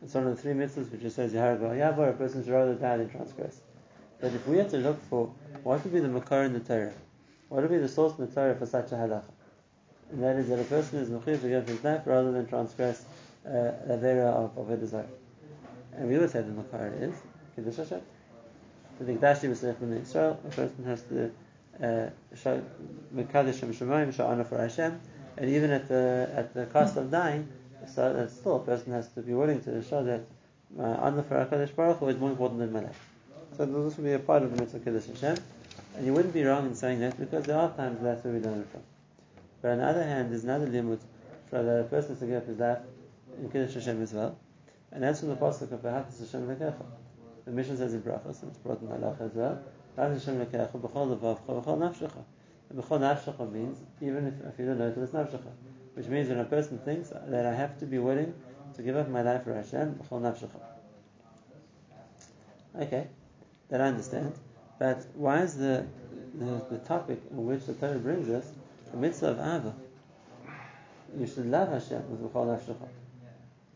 It's 0.02 0.14
one 0.14 0.26
of 0.26 0.36
the 0.36 0.40
three 0.40 0.52
mitzvahs 0.52 0.90
which 0.90 1.02
just 1.02 1.16
says 1.16 1.32
Yahar 1.32 1.58
Yabor, 1.58 2.10
a 2.10 2.12
person 2.12 2.44
should 2.44 2.52
rather 2.52 2.74
die 2.74 2.98
than 2.98 3.10
transgress. 3.10 3.60
But 4.20 4.32
if 4.32 4.46
we 4.46 4.58
had 4.58 4.70
to 4.70 4.78
look 4.78 5.02
for 5.08 5.32
what 5.62 5.82
would 5.84 5.92
be 5.92 6.00
the 6.00 6.08
makar 6.08 6.44
in 6.44 6.52
the 6.52 6.60
Torah, 6.60 6.92
what 7.48 7.62
would 7.62 7.70
be 7.70 7.78
the 7.78 7.88
source 7.88 8.18
in 8.18 8.26
the 8.26 8.32
Torah 8.32 8.54
for 8.54 8.66
such 8.66 8.92
a 8.92 8.94
halacha? 8.94 9.30
And 10.10 10.22
that 10.22 10.36
is 10.36 10.48
that 10.48 10.58
a 10.58 10.64
person 10.64 11.00
is 11.00 11.08
mechayiv 11.08 11.40
to 11.42 11.48
give 11.48 11.68
his 11.68 11.82
life 11.82 12.02
rather 12.06 12.32
than 12.32 12.46
transgress 12.46 13.04
uh, 13.46 13.72
the 13.86 13.98
vera 14.00 14.30
of, 14.30 14.70
a 14.70 14.76
desire. 14.76 15.06
And 15.92 16.08
we 16.08 16.18
would 16.18 16.30
say 16.30 16.42
the 16.42 16.52
makar 16.52 16.92
is 16.98 17.14
Kiddush 17.54 17.76
Hashem. 17.76 18.00
To 18.98 19.04
the 19.04 19.12
Gdashi 19.12 19.50
B'Sech 19.50 19.82
in 19.82 19.92
Israel, 19.92 20.40
a 20.46 20.48
person 20.50 20.84
has 20.84 21.02
to 21.02 21.30
uh, 21.82 22.10
show 22.34 22.62
Mekadosh 23.14 23.60
Shem 23.60 23.74
Shemayim, 23.74 24.18
honor 24.24 24.44
for 24.44 24.58
Hashem, 24.58 24.98
and 25.36 25.50
even 25.50 25.70
at 25.70 25.88
the 25.88 26.30
at 26.34 26.54
the 26.54 26.64
cost 26.66 26.96
of 26.96 27.10
dying, 27.10 27.48
so 27.94 28.12
that 28.14 28.30
still 28.30 28.56
a 28.56 28.60
person 28.60 28.92
has 28.92 29.08
to 29.08 29.20
be 29.20 29.34
willing 29.34 29.60
to 29.62 29.82
show 29.82 30.02
that 30.04 30.22
uh, 30.78 30.82
honor 30.82 31.22
for 31.22 31.34
Hakadosh 31.34 31.74
Baruch 31.74 31.98
Hu 31.98 32.08
is 32.08 32.16
more 32.16 32.30
important 32.30 32.60
than 32.60 32.72
my 32.72 32.80
life. 32.80 33.05
So 33.54 33.64
this 33.64 33.96
would 33.96 34.04
be 34.04 34.12
a 34.12 34.18
part 34.18 34.42
of 34.42 34.54
the 34.54 34.60
mitzvah 34.60 34.80
Kiddush 34.80 35.06
Hashem, 35.06 35.42
and 35.96 36.06
you 36.06 36.12
wouldn't 36.12 36.34
be 36.34 36.44
wrong 36.44 36.66
in 36.66 36.74
saying 36.74 37.00
that 37.00 37.18
because 37.18 37.44
there 37.44 37.58
are 37.58 37.70
times 37.74 38.00
that's 38.02 38.22
where 38.24 38.34
we 38.34 38.40
learn 38.40 38.60
it 38.60 38.68
from. 38.70 38.82
But 39.62 39.72
on 39.72 39.78
the 39.78 39.86
other 39.86 40.04
hand, 40.04 40.30
there's 40.30 40.44
another 40.44 40.66
limit 40.66 41.00
for 41.48 41.80
a 41.80 41.84
person 41.84 42.16
to 42.18 42.26
give 42.26 42.36
up 42.36 42.46
his 42.46 42.58
life 42.58 42.78
in 43.38 43.50
Kiddush 43.50 43.74
Hashem 43.74 44.02
as 44.02 44.12
well, 44.12 44.38
and 44.92 45.02
that's 45.02 45.20
from 45.20 45.30
the 45.30 45.36
pasuk 45.36 45.72
of 45.72 45.82
Behatas 45.82 46.18
Hashem 46.20 46.46
Lekecha. 46.46 46.84
The 47.44 47.50
Mishnah 47.52 47.76
says 47.76 47.94
in 47.94 48.02
Brachos, 48.02 48.42
and 48.42 48.50
it's 48.50 48.58
brought 48.58 48.82
in 48.82 48.88
Halach 48.88 49.20
as 49.20 49.32
well. 49.32 49.62
Hashem 49.96 50.44
Lekecha 50.44 50.78
b'chol 50.78 51.16
levavcha 51.16 51.46
b'chol 51.46 51.78
nafshecha. 51.78 52.24
And 52.68 52.82
b'chol 52.82 53.00
nafshecha 53.00 53.50
means 53.50 53.78
even 54.00 54.26
if, 54.26 54.34
if 54.52 54.58
you 54.58 54.66
don't 54.66 54.78
know 54.78 54.88
it, 54.88 54.98
it's 54.98 55.12
nafshecha, 55.12 55.52
which 55.94 56.06
means 56.06 56.28
when 56.28 56.40
a 56.40 56.44
person 56.44 56.78
thinks 56.78 57.10
that 57.10 57.46
I 57.46 57.54
have 57.54 57.78
to 57.78 57.86
be 57.86 57.98
willing 57.98 58.34
to 58.74 58.82
give 58.82 58.96
up 58.96 59.08
my 59.08 59.22
life 59.22 59.44
for 59.44 59.54
Hashem 59.54 59.94
b'chol 59.94 60.20
nafshecha. 60.20 60.60
Okay, 62.78 63.06
that 63.70 63.80
I 63.80 63.86
understand. 63.86 64.34
But 64.78 65.06
why 65.14 65.42
is 65.42 65.56
the, 65.56 65.86
the, 66.34 66.64
the 66.70 66.78
topic 66.78 67.20
in 67.30 67.46
which 67.46 67.66
the 67.66 67.74
Torah 67.74 67.98
brings 67.98 68.28
us 68.28 68.52
the 68.90 68.98
mitzvah 68.98 69.28
of 69.28 69.38
Ava? 69.38 69.74
You 71.18 71.26
should 71.26 71.46
love 71.46 71.68
Hashem 71.68 72.10
with 72.10 72.20
B'chol 72.20 72.46
Nafshecha. 72.46 72.88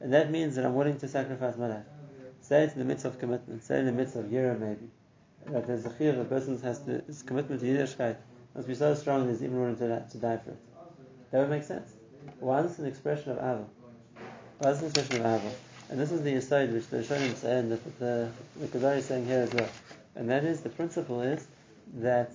And 0.00 0.12
that 0.12 0.30
means 0.30 0.56
that 0.56 0.64
I'm 0.64 0.74
willing 0.74 0.98
to 0.98 1.08
sacrifice 1.08 1.56
my 1.56 1.68
life. 1.68 1.84
Say 2.40 2.64
it 2.64 2.72
in 2.72 2.78
the 2.78 2.84
midst 2.84 3.04
of 3.04 3.18
commitment. 3.18 3.62
Say 3.62 3.76
it 3.76 3.80
in 3.80 3.86
the 3.86 3.92
midst 3.92 4.16
of 4.16 4.26
Yira 4.26 4.58
maybe. 4.58 4.90
That 5.46 5.66
there's 5.66 5.86
a 5.86 5.90
chiyuv, 5.90 6.20
a 6.20 6.24
person 6.24 6.60
has 6.60 6.80
to, 6.80 7.02
his 7.06 7.22
commitment 7.22 7.60
to 7.60 7.66
Yiddishkeit 7.66 8.16
must 8.54 8.68
be 8.68 8.74
so 8.74 8.94
strong 8.94 9.26
that 9.26 9.32
he's 9.32 9.42
even 9.42 9.58
willing 9.58 9.76
to, 9.76 10.04
to 10.10 10.18
die 10.18 10.36
for 10.38 10.50
it. 10.50 10.58
That 11.30 11.40
would 11.40 11.50
make 11.50 11.62
sense. 11.62 11.92
Why 12.40 12.60
is 12.60 12.70
this 12.70 12.78
an 12.80 12.86
expression 12.86 13.32
of 13.32 13.38
Ava? 13.38 13.64
Why 14.58 14.70
is 14.70 14.80
this 14.80 14.92
an 14.94 15.00
expression 15.00 15.24
of 15.26 15.40
Ava? 15.40 15.54
And 15.90 15.98
this 15.98 16.12
is 16.12 16.22
the 16.22 16.34
aside 16.34 16.72
which 16.72 16.86
the 16.86 16.98
Rishonim 16.98 17.34
say, 17.34 17.58
and 17.58 17.72
that 17.72 17.98
the, 17.98 18.30
the 18.60 18.66
Kuzari 18.68 18.98
is 18.98 19.06
saying 19.06 19.26
here 19.26 19.40
as 19.40 19.52
well. 19.52 19.68
And 20.14 20.30
that 20.30 20.44
is, 20.44 20.60
the 20.60 20.68
principle 20.68 21.20
is 21.20 21.48
that 21.94 22.30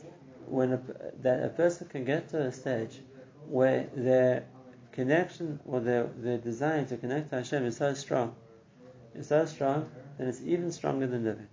when 0.46 0.74
a, 0.74 0.82
that 1.22 1.42
a 1.42 1.48
person 1.48 1.88
can 1.88 2.04
get 2.04 2.28
to 2.30 2.42
a 2.42 2.52
stage 2.52 3.00
where 3.48 3.88
their 3.96 4.44
connection 4.92 5.62
or 5.66 5.80
their, 5.80 6.10
their 6.18 6.38
desire 6.38 6.84
to 6.84 6.98
connect 6.98 7.30
to 7.30 7.38
Hashem 7.38 7.66
is 7.66 7.78
so 7.78 7.94
strong, 7.94 8.36
is 9.16 9.28
so 9.30 9.46
strong, 9.46 9.90
then 10.18 10.28
it's 10.28 10.42
even 10.42 10.70
stronger 10.70 11.08
than 11.08 11.24
living. 11.24 11.48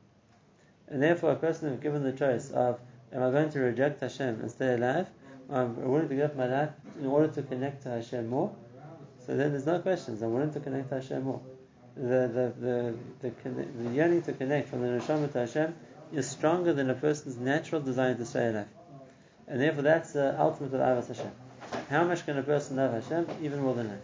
And 0.88 1.00
therefore, 1.00 1.30
a 1.30 1.36
person 1.36 1.68
is 1.68 1.78
given 1.78 2.02
the 2.02 2.12
choice 2.12 2.50
of, 2.50 2.80
am 3.12 3.22
I 3.22 3.30
going 3.30 3.50
to 3.50 3.60
reject 3.60 4.00
Hashem 4.00 4.40
and 4.40 4.50
stay 4.50 4.74
alive, 4.74 5.06
or 5.48 5.56
I'm 5.56 5.76
willing 5.76 6.08
to 6.08 6.16
give 6.16 6.24
up 6.24 6.36
my 6.36 6.48
life 6.48 6.70
in 6.98 7.06
order 7.06 7.28
to 7.28 7.42
connect 7.42 7.84
to 7.84 7.90
Hashem 7.90 8.26
more? 8.26 8.52
So 9.24 9.36
then 9.36 9.52
there's 9.52 9.66
no 9.66 9.78
questions. 9.78 10.20
I'm 10.20 10.32
willing 10.32 10.52
to 10.52 10.58
connect 10.58 10.88
to 10.88 10.96
Hashem 10.96 11.22
more. 11.22 11.40
The 11.96 12.00
the 12.00 12.52
the 12.60 12.94
the, 13.20 13.64
the 13.82 13.90
yearning 13.90 14.22
to 14.22 14.32
connect 14.32 14.68
from 14.70 14.80
the 14.80 14.88
neshama 14.88 15.30
to 15.32 15.40
Hashem 15.40 15.74
is 16.12 16.28
stronger 16.28 16.72
than 16.72 16.88
a 16.88 16.94
person's 16.94 17.36
natural 17.36 17.80
desire 17.80 18.14
to 18.14 18.24
stay 18.24 18.48
alive, 18.48 18.68
and 19.46 19.60
therefore 19.60 19.82
that's 19.82 20.12
the 20.12 20.40
ultimate 20.40 20.72
of 20.72 20.80
avas 20.80 21.08
Hashem. 21.08 21.30
How 21.90 22.04
much 22.04 22.24
can 22.24 22.38
a 22.38 22.42
person 22.42 22.76
love 22.76 22.92
Hashem? 22.92 23.26
Even 23.42 23.60
more 23.60 23.74
than 23.74 23.88
that. 23.88 24.00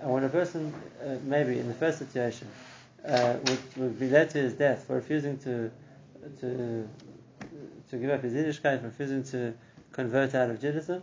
And 0.00 0.10
when 0.10 0.24
a 0.24 0.28
person, 0.28 0.72
uh, 1.04 1.16
maybe 1.24 1.58
in 1.58 1.68
the 1.68 1.74
first 1.74 1.98
situation, 1.98 2.48
uh, 3.06 3.36
would, 3.44 3.76
would 3.76 4.00
be 4.00 4.08
led 4.08 4.30
to 4.30 4.38
his 4.38 4.54
death 4.54 4.84
for 4.86 4.94
refusing 4.94 5.38
to 5.38 5.70
to 6.40 6.88
to 7.90 7.96
give 7.96 8.10
up 8.10 8.22
his 8.22 8.32
Yiddishkeit, 8.32 8.80
for 8.80 8.86
refusing 8.86 9.24
to 9.24 9.52
convert 9.92 10.34
out 10.34 10.48
of 10.50 10.60
Judaism. 10.60 11.02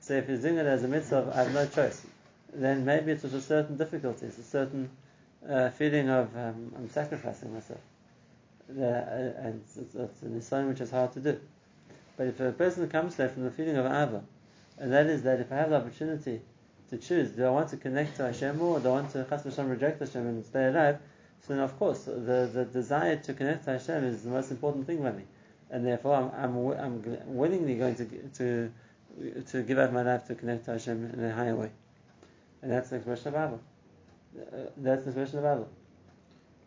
So 0.00 0.14
if 0.14 0.28
he's 0.28 0.40
doing 0.40 0.56
it 0.56 0.66
as 0.66 0.84
a 0.84 0.88
mitzvah, 0.88 1.32
I 1.34 1.42
have 1.42 1.52
no 1.52 1.66
choice. 1.66 2.06
Then 2.54 2.84
maybe 2.84 3.12
it's 3.12 3.22
with 3.22 3.34
a 3.34 3.40
certain 3.42 3.76
difficulty, 3.76 4.26
it's 4.26 4.38
a 4.38 4.42
certain 4.42 4.88
uh, 5.46 5.70
feeling 5.70 6.08
of 6.08 6.34
um, 6.36 6.72
I'm 6.76 6.90
sacrificing 6.90 7.54
myself, 7.54 7.80
uh, 8.70 8.82
and 8.82 9.60
it's, 9.64 9.76
it's, 9.94 10.22
an 10.22 10.36
assignment 10.36 10.78
which 10.78 10.80
is 10.80 10.90
hard 10.90 11.12
to 11.12 11.20
do. 11.20 11.38
But 12.16 12.28
if 12.28 12.40
a 12.40 12.52
person 12.52 12.88
comes 12.88 13.16
there 13.16 13.28
from 13.28 13.44
the 13.44 13.50
feeling 13.50 13.76
of 13.76 13.86
Ava, 13.86 14.22
and 14.78 14.92
that 14.92 15.06
is 15.06 15.22
that 15.22 15.40
if 15.40 15.52
I 15.52 15.56
have 15.56 15.70
the 15.70 15.76
opportunity 15.76 16.40
to 16.90 16.98
choose, 16.98 17.30
do 17.30 17.44
I 17.44 17.50
want 17.50 17.68
to 17.70 17.76
connect 17.76 18.16
to 18.16 18.24
Hashem 18.24 18.58
more, 18.58 18.78
or 18.78 18.80
do 18.80 18.88
I 18.88 18.92
want 18.92 19.12
to 19.12 19.24
Chas 19.28 19.44
Hashem 19.44 19.68
reject 19.68 20.00
Hashem 20.00 20.26
and 20.26 20.44
stay 20.44 20.66
alive? 20.66 20.98
So 21.46 21.54
then, 21.54 21.62
of 21.62 21.78
course, 21.78 22.04
the, 22.04 22.50
the 22.52 22.68
desire 22.72 23.16
to 23.16 23.34
connect 23.34 23.64
to 23.64 23.72
Hashem 23.72 24.04
is 24.04 24.22
the 24.22 24.30
most 24.30 24.50
important 24.50 24.86
thing 24.86 24.98
for 25.02 25.12
me, 25.12 25.24
and 25.70 25.86
therefore 25.86 26.14
I'm, 26.14 26.30
I'm, 26.44 26.72
I'm 26.78 27.36
willingly 27.36 27.76
going 27.76 27.94
to 27.96 28.04
to 28.04 28.72
to 29.50 29.62
give 29.62 29.78
up 29.78 29.92
my 29.92 30.02
life 30.02 30.26
to 30.26 30.34
connect 30.34 30.66
to 30.66 30.72
Hashem 30.72 31.12
in 31.14 31.24
a 31.24 31.32
higher 31.32 31.54
way, 31.54 31.70
and 32.62 32.70
that's 32.70 32.90
the 32.90 32.96
expression 32.96 33.28
of 33.28 33.34
Ava. 33.34 33.58
Uh, 34.36 34.70
that's 34.76 35.04
the 35.04 35.10
of 35.10 35.34
Ava. 35.34 35.66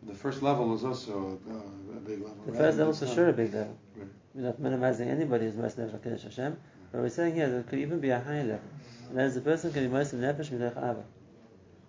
The 0.04 0.14
first 0.14 0.42
level 0.42 0.74
is 0.74 0.84
also 0.84 1.38
a, 1.48 2.00
big 2.00 2.20
level. 2.20 2.36
The 2.46 2.52
right? 2.52 2.58
first 2.58 2.78
level 2.78 2.92
is 2.92 2.98
for 2.98 3.06
sure 3.06 3.28
a 3.28 3.32
big 3.32 3.54
level. 3.54 3.78
Right. 3.96 4.08
We're 4.34 4.42
not 4.42 4.58
minimizing 4.58 5.08
anybody 5.08 5.44
who's 5.44 5.54
most 5.54 5.78
nefesh 5.78 5.98
Hakadosh 5.98 6.24
Hashem, 6.24 6.56
but 6.90 7.00
we're 7.00 7.08
saying 7.08 7.34
here 7.34 7.48
that 7.48 7.58
it 7.58 7.68
could 7.68 7.78
even 7.78 8.00
be 8.00 8.10
a 8.10 8.18
higher 8.18 8.42
level. 8.42 8.68
And 9.08 9.18
that 9.18 9.26
is 9.26 9.34
the 9.34 9.40
person 9.40 9.72
can 9.72 9.84
be 9.84 9.88
most 9.88 10.14
nefesh 10.14 10.50
mitach 10.50 10.76
ava. 10.76 11.04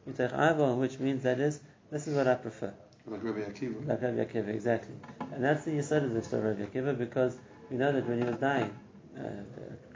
Mitach 0.08 0.34
ava, 0.34 0.76
which 0.76 1.00
means 1.00 1.24
that 1.24 1.40
is, 1.40 1.60
this 1.90 2.08
is 2.08 2.16
what 2.16 2.28
I 2.28 2.36
prefer. 2.36 2.74
Like 3.08 3.24
Rabbi 3.24 3.40
Akiva. 3.40 3.88
Like 3.88 4.02
Rabbi 4.02 4.24
Akiva, 4.24 4.50
exactly. 4.50 4.96
And 5.34 5.44
that's 5.44 5.66
the 5.66 5.72
yisod 5.72 6.04
of 6.04 6.14
the 6.14 6.22
story 6.22 6.52
of 6.52 6.60
Rabbi 6.60 6.72
Akiva 6.72 6.98
because 6.98 7.38
we 7.72 7.78
know 7.78 7.92
that 7.92 8.08
when 8.08 8.20
he 8.20 8.26
was 8.26 8.38
dying, 8.38 8.74
uh, 9.18 9.22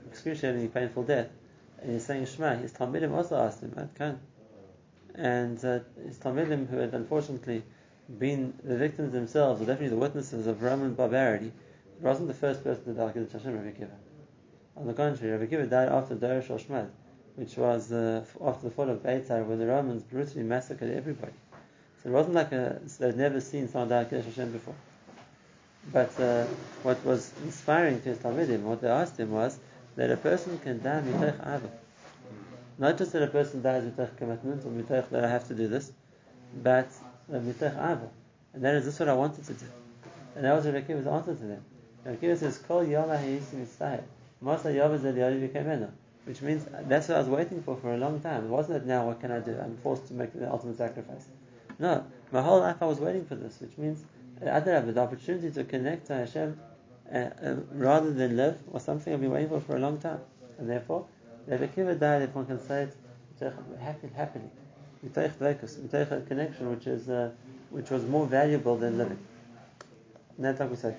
excruciatingly 0.10 0.70
painful 0.70 1.04
death, 1.04 1.28
and 1.82 1.92
he's 1.92 2.06
saying 2.06 2.26
Shema, 2.26 2.56
his 2.56 2.74
Talmidim 2.74 3.14
also 3.14 3.38
asked 3.38 3.62
him, 3.62 3.72
"What 3.76 3.94
can?" 3.94 4.20
And 5.18 5.58
uh, 5.66 5.80
his 6.06 6.18
Talmidim, 6.20 6.70
who 6.70 6.78
had 6.78 6.94
unfortunately 6.94 7.64
been 8.20 8.54
the 8.64 8.78
victims 8.78 9.12
themselves, 9.12 9.62
or 9.62 9.66
definitely 9.66 9.90
the 9.90 9.98
witnesses 9.98 10.46
of 10.48 10.62
Roman 10.62 10.94
barbarity, 10.94 11.52
wasn't 12.00 12.28
the 12.28 12.34
first 12.34 12.64
person 12.64 12.84
to 12.86 12.94
die 12.94 13.12
Kiddush 13.12 13.32
Hashem, 13.32 13.54
Rabbi 13.54 13.72
Akiva. 13.72 13.90
On 14.76 14.86
the 14.86 14.94
contrary, 14.94 15.36
Rabbi 15.36 15.52
Akiva 15.52 15.70
died 15.70 15.90
after 15.90 16.16
Darish 16.16 16.52
al 16.52 16.60
Shmad, 16.60 16.90
which 17.36 17.58
was 17.58 17.92
uh, 17.92 18.24
after 18.46 18.70
the 18.70 18.72
fall 18.72 18.90
of 18.90 19.02
Beitar, 19.02 19.44
when 19.44 19.58
the 19.58 19.66
Romans 19.66 20.04
brutally 20.04 20.44
massacred 20.44 20.96
everybody. 20.96 21.34
So 22.04 22.10
it 22.10 22.12
wasn't 22.14 22.36
like 22.36 22.52
a, 22.52 22.80
so 22.88 23.06
they'd 23.06 23.18
never 23.18 23.42
seen 23.42 23.68
someone 23.68 23.90
die 23.90 24.04
Kiddush 24.06 24.26
Hashem 24.26 24.52
before. 24.52 24.76
But 25.92 26.20
uh, 26.20 26.46
what 26.84 27.04
was 27.04 27.32
inspiring 27.44 28.02
to 28.02 28.10
his 28.10 28.20
Talmidim, 28.20 28.62
what 28.62 28.82
they 28.82 28.90
asked 28.90 29.18
him 29.18 29.32
was 29.32 29.58
that 29.96 30.12
a 30.12 30.18
person 30.18 30.60
can 30.60 30.84
die 30.84 31.02
mitach 31.02 31.40
ava. 31.42 31.72
Not 32.80 32.98
just 32.98 33.14
that 33.14 33.24
a 33.24 33.28
person 33.28 33.62
dies 33.62 33.84
mitach 33.84 34.16
commitment 34.18 34.64
or 34.66 34.70
mitach 34.70 35.10
that 35.10 35.24
I 35.24 35.30
have 35.30 35.48
to 35.48 35.56
do 35.56 35.68
this, 35.68 35.92
but 36.64 36.90
mitach 37.32 37.74
ava. 37.74 38.10
And 38.54 38.64
that 38.64 38.76
is 38.76 38.86
this 38.86 39.00
what 39.00 39.10
I 39.10 39.14
wanted 39.14 39.46
to 39.46 39.54
do. 39.54 39.66
And 40.36 40.46
that 40.46 40.56
was 40.56 40.66
Rabbi 40.66 40.82
Akiva's 40.82 41.08
answer 41.08 41.36
to 41.36 41.44
them. 41.44 41.64
Rabbi 42.06 42.18
Akiva 42.18 42.38
says, 42.38 42.60
Kol 42.60 42.84
yama 42.84 43.18
hayisim 43.18 43.60
mitzvah. 43.60 44.04
Masa 44.44 44.74
yavaz 44.74 45.04
el 45.04 45.40
became 45.40 45.92
Which 46.26 46.42
means 46.42 46.66
that's 46.88 47.08
what 47.08 47.18
I 47.18 47.20
was 47.22 47.30
waiting 47.30 47.64
for 47.64 47.76
for 47.76 47.94
a 47.94 47.98
long 47.98 48.20
time. 48.20 48.46
It 48.46 48.50
wasn't 48.50 48.80
that 48.80 48.86
now 48.86 49.08
what 49.08 49.20
can 49.20 49.32
I 49.32 49.40
do? 49.40 49.58
I'm 49.60 49.78
forced 49.78 50.08
to 50.08 50.14
make 50.14 50.34
the 50.34 50.50
ultimate 50.52 50.78
sacrifice. 50.78 51.26
No, 51.80 52.06
my 52.32 52.42
whole 52.42 52.60
life 52.60 52.78
I 52.82 52.86
was 52.86 53.00
waiting 53.00 53.26
for 53.26 53.36
this, 53.36 53.60
which 53.60 53.78
means 53.78 54.04
I 54.42 54.60
did 54.60 54.74
have 54.74 54.94
the 54.94 55.02
opportunity 55.02 55.50
to 55.52 55.64
connect 55.64 56.08
to 56.08 56.14
Hashem 56.14 56.60
uh, 57.12 57.18
uh, 57.18 57.56
rather 57.72 58.14
than 58.14 58.38
live 58.38 58.60
was 58.68 58.84
something 58.84 59.14
I've 59.14 59.22
been 59.22 59.32
waiting 59.32 59.50
for 59.50 59.62
for 59.62 59.76
a 59.76 59.80
long 59.80 59.98
time. 60.00 60.20
And 60.60 60.70
therefore, 60.70 61.08
Rabbi 61.48 61.68
Akiva 61.68 61.98
died, 61.98 62.24
if 62.24 62.36
one 62.36 62.46
can 62.46 62.60
say 62.68 62.84
it, 62.84 63.54
happy, 63.80 64.10
happily. 64.16 64.50
Mitoich 65.06 65.32
dvekus, 65.38 65.78
mitoich 65.78 66.12
a 66.12 66.22
connection 66.22 66.70
which 66.70 66.88
is 66.88 67.08
uh, 67.08 67.32
which 67.70 67.90
was 67.90 68.04
more 68.04 68.26
valuable 68.26 68.78
than 68.78 68.98
living. 68.98 69.20
And 70.36 70.46
that's 70.46 70.60
like 70.60 70.70
we 70.70 70.76
say. 70.76 70.96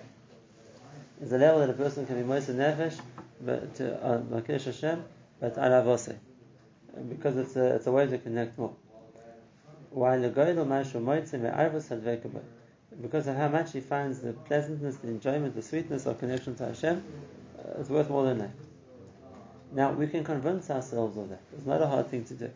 There's 1.19 1.33
a 1.33 1.39
level 1.39 1.61
that 1.61 1.71
a 1.71 1.75
person 1.75 2.07
can 2.07 2.17
be 2.17 2.23
most 2.23 2.49
nefesh, 2.49 2.99
but 3.41 3.75
to 3.77 3.95
uh, 4.05 4.41
Hashem, 4.47 5.05
but 5.41 5.57
alavose. 5.57 6.17
Because 7.09 7.37
it's 7.37 7.57
a, 7.57 7.75
it's 7.77 7.87
a 7.87 7.93
way 7.93 8.07
to 8.07 8.19
connect 8.19 8.59
more. 8.59 8.75
While 9.91 10.21
the 10.21 10.31
goyel 10.31 10.65
mashu 10.67 11.03
moitzim 11.03 11.41
ve'arvus 11.41 11.89
hadvekabah 11.89 12.43
because 13.01 13.27
of 13.27 13.37
how 13.37 13.49
much 13.49 13.73
he 13.73 13.81
finds 13.81 14.21
the 14.21 14.33
pleasantness, 14.33 14.97
the 14.97 15.09
enjoyment, 15.09 15.55
the 15.55 15.63
sweetness 15.63 16.07
of 16.07 16.19
connection 16.19 16.55
to 16.57 16.67
Hashem, 16.67 17.05
uh, 17.59 17.81
it's 17.81 17.89
worth 17.89 18.11
more 18.11 18.25
than 18.25 18.39
that. 18.39 18.51
Now, 19.73 19.93
we 19.93 20.07
can 20.07 20.25
convince 20.25 20.71
ourselves 20.71 21.17
of 21.17 21.29
that. 21.29 21.41
It's 21.57 21.67
not 21.67 21.83
a 21.83 21.87
hard 21.87 22.09
thing 22.09 22.25
to 22.25 22.35
do. 22.35 22.51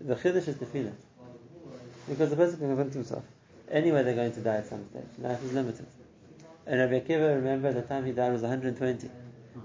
The 0.00 0.16
chiddush 0.16 0.48
is 0.48 0.58
to 0.58 0.66
feel 0.66 0.86
it. 0.86 0.94
Because 2.08 2.30
the 2.30 2.36
person 2.36 2.58
can 2.58 2.68
convince 2.68 2.94
himself. 2.94 3.24
Anyway, 3.70 4.02
they're 4.02 4.14
going 4.14 4.32
to 4.32 4.40
die 4.40 4.56
at 4.56 4.66
some 4.66 4.84
stage. 4.90 5.04
Life 5.18 5.42
is 5.44 5.52
limited. 5.52 5.86
And 6.66 6.80
Rabbi 6.80 7.00
Akiva, 7.00 7.36
remember, 7.36 7.72
the 7.72 7.82
time 7.82 8.04
he 8.04 8.12
died 8.12 8.32
was 8.32 8.42
120. 8.42 9.10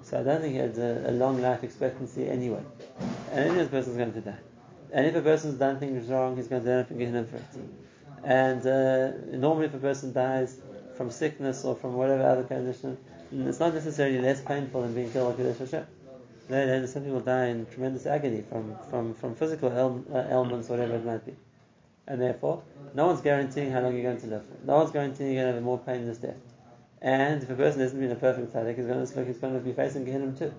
So 0.03 0.19
I 0.19 0.23
don't 0.23 0.41
think 0.41 0.53
he 0.53 0.59
had 0.59 0.77
a, 0.77 1.09
a 1.09 1.11
long 1.11 1.41
life 1.41 1.63
expectancy 1.63 2.29
anyway. 2.29 2.63
And 3.31 3.49
any 3.49 3.67
person 3.67 3.91
is 3.91 3.97
going 3.97 4.13
to 4.13 4.21
die. 4.21 4.37
And 4.91 5.05
if 5.05 5.15
a 5.15 5.21
person's 5.21 5.55
done 5.55 5.79
things 5.79 6.07
wrong, 6.09 6.35
he's 6.35 6.47
going 6.47 6.63
to 6.63 6.71
end 6.71 6.81
up 6.81 6.91
in 6.91 6.97
Gehenna 6.97 7.23
for 7.25 7.37
it. 7.37 7.43
And 8.23 8.65
uh, 8.65 9.37
normally, 9.37 9.65
if 9.65 9.73
a 9.73 9.79
person 9.79 10.13
dies 10.13 10.59
from 10.95 11.09
sickness 11.09 11.63
or 11.63 11.75
from 11.75 11.93
whatever 11.93 12.23
other 12.23 12.43
condition, 12.43 12.97
it's 13.31 13.59
not 13.59 13.73
necessarily 13.73 14.19
less 14.19 14.41
painful 14.41 14.81
than 14.81 14.93
being 14.93 15.11
killed 15.11 15.37
by 15.37 15.43
Kiddush 15.43 15.59
Hashem. 15.59 15.85
Then 16.49 16.87
some 16.87 17.03
people 17.03 17.19
die 17.19 17.45
in 17.45 17.67
tremendous 17.67 18.07
agony 18.07 18.43
from, 18.49 18.75
from, 18.89 19.13
from 19.13 19.35
physical 19.35 19.69
uh, 19.69 20.17
ailments, 20.31 20.67
whatever 20.67 20.95
it 20.95 21.05
might 21.05 21.23
be. 21.23 21.35
And 22.07 22.19
therefore, 22.19 22.63
no 22.95 23.05
one's 23.05 23.21
guaranteeing 23.21 23.71
how 23.71 23.81
long 23.81 23.93
you're 23.93 24.01
going 24.01 24.19
to 24.21 24.27
live. 24.27 24.43
No 24.65 24.77
one's 24.77 24.89
guaranteeing 24.89 25.33
you're 25.33 25.43
going 25.43 25.53
to 25.53 25.55
have 25.57 25.63
more 25.63 25.77
pain 25.77 25.97
in 25.97 26.07
this 26.07 26.17
death. 26.17 26.35
And 27.03 27.43
if 27.43 27.49
a 27.51 27.53
person 27.53 27.81
hasn't 27.81 28.01
been 28.01 28.11
a 28.11 28.15
perfect 28.15 28.51
tzaddik, 28.51 28.75
he's 28.77 28.87
going 28.87 29.05
to, 29.05 29.25
he's 29.25 29.37
going 29.37 29.53
to 29.53 29.59
be 29.59 29.73
facing 29.73 30.05
Gehenna 30.05 30.31
too. 30.31 30.51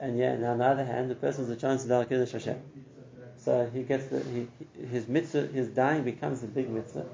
And 0.00 0.18
yeah, 0.18 0.36
now 0.36 0.52
on 0.52 0.58
the 0.58 0.64
other 0.64 0.84
hand, 0.86 1.10
the 1.10 1.14
person 1.14 1.44
has 1.44 1.50
a 1.54 1.60
chance 1.60 1.82
to 1.82 1.88
die 1.88 2.04
Kiddush 2.04 2.32
Hashem. 2.32 2.60
So 3.36 3.70
he 3.72 3.82
gets 3.82 4.06
the, 4.06 4.20
he, 4.20 4.48
his 4.86 5.06
mitzvah, 5.06 5.48
his 5.48 5.68
dying 5.68 6.02
becomes 6.02 6.42
a 6.42 6.46
big 6.46 6.70
mitzvah. 6.70 7.06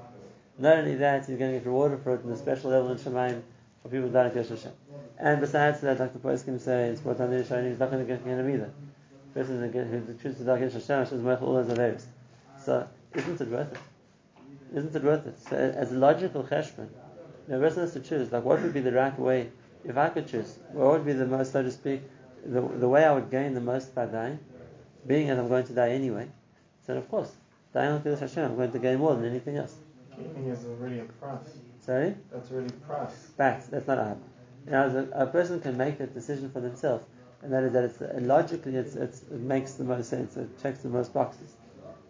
Not 0.57 0.77
only 0.77 0.95
that, 0.95 1.25
he's 1.25 1.37
going 1.37 1.51
to 1.51 1.59
get 1.59 1.65
rewarded 1.65 2.01
for 2.03 2.15
it 2.15 2.23
in 2.23 2.31
a 2.31 2.37
special 2.37 2.71
level 2.71 2.89
in 2.91 2.97
Shemaim 2.97 3.41
for 3.81 3.89
people 3.89 4.09
dying 4.09 4.35
at 4.35 4.47
Hashem. 4.47 4.71
And 5.19 5.39
besides 5.39 5.81
that, 5.81 5.99
like 5.99 6.13
the 6.13 6.19
Poskim 6.19 6.59
say, 6.59 6.89
it's 6.89 7.01
brought 7.01 7.17
down 7.17 7.29
the 7.29 7.37
Yisrael, 7.37 7.69
he's 7.69 7.79
not 7.79 7.91
going 7.91 8.05
to 8.05 8.11
get 8.11 8.23
Gehenna 8.23 8.47
either. 8.47 8.71
The 9.33 9.39
person 9.39 9.71
who 9.71 10.13
chooses 10.21 10.39
to 10.39 10.43
die 10.43 10.59
at 10.59 10.73
Hashem, 10.73 11.01
is 11.01 11.13
all 11.41 11.57
his 11.57 11.67
averis. 11.67 12.05
So, 12.63 12.87
isn't 13.13 13.41
it 13.41 13.47
worth 13.47 13.71
it? 13.71 13.79
Isn't 14.75 14.95
it 14.95 15.03
worth 15.03 15.27
it? 15.27 15.39
So, 15.49 15.55
as 15.55 15.91
a 15.91 15.95
logical 15.95 16.43
cheshbon, 16.43 16.87
the 17.47 17.57
person 17.59 17.81
has 17.81 17.93
to 17.93 17.99
choose, 17.99 18.31
like, 18.31 18.43
what 18.43 18.61
would 18.61 18.73
be 18.73 18.81
the 18.81 18.91
right 18.91 19.17
way 19.19 19.49
if 19.85 19.97
I 19.97 20.09
could 20.09 20.27
choose, 20.27 20.57
what 20.71 20.91
would 20.91 21.05
be 21.05 21.13
the 21.13 21.25
most, 21.25 21.51
so 21.51 21.61
to 21.61 21.71
speak, 21.71 22.01
the, 22.45 22.61
the 22.61 22.87
way 22.87 23.03
I 23.03 23.11
would 23.11 23.29
gain 23.29 23.53
the 23.53 23.61
most 23.61 23.93
by 23.93 24.05
dying, 24.05 24.39
being 25.05 25.27
that 25.27 25.39
I'm 25.39 25.47
going 25.47 25.65
to 25.65 25.73
die 25.73 25.89
anyway, 25.89 26.27
then 26.85 26.97
of 26.97 27.09
course, 27.09 27.31
dying 27.73 27.91
on 27.91 28.01
Kiddush 28.01 28.19
Hashem, 28.19 28.45
I'm 28.45 28.55
going 28.55 28.71
to 28.71 28.79
gain 28.79 28.99
more 28.99 29.15
than 29.15 29.25
anything 29.25 29.57
else. 29.57 29.75
Gaming 30.15 30.49
is 30.49 30.65
already 30.65 30.99
a 30.99 31.03
price. 31.03 31.57
Sorry? 31.81 32.15
That's 32.31 32.51
already 32.51 32.69
a 32.69 32.87
price. 32.87 33.31
But 33.35 33.69
that's 33.71 33.87
not 33.87 33.97
ahava. 33.97 34.17
Now, 34.65 34.85
a, 34.85 35.23
a 35.23 35.27
person 35.27 35.59
can 35.59 35.77
make 35.77 35.97
that 35.97 36.13
decision 36.13 36.49
for 36.51 36.61
themselves, 36.61 37.03
and 37.41 37.51
that 37.51 37.63
is 37.63 37.73
that 37.73 37.83
it's 37.83 38.01
uh, 38.01 38.19
logically 38.21 38.75
it's, 38.75 38.95
it's, 38.95 39.21
it 39.23 39.41
makes 39.41 39.73
the 39.73 39.83
most 39.83 40.09
sense, 40.09 40.37
it 40.37 40.61
checks 40.61 40.79
the 40.79 40.89
most 40.89 41.13
boxes. 41.13 41.55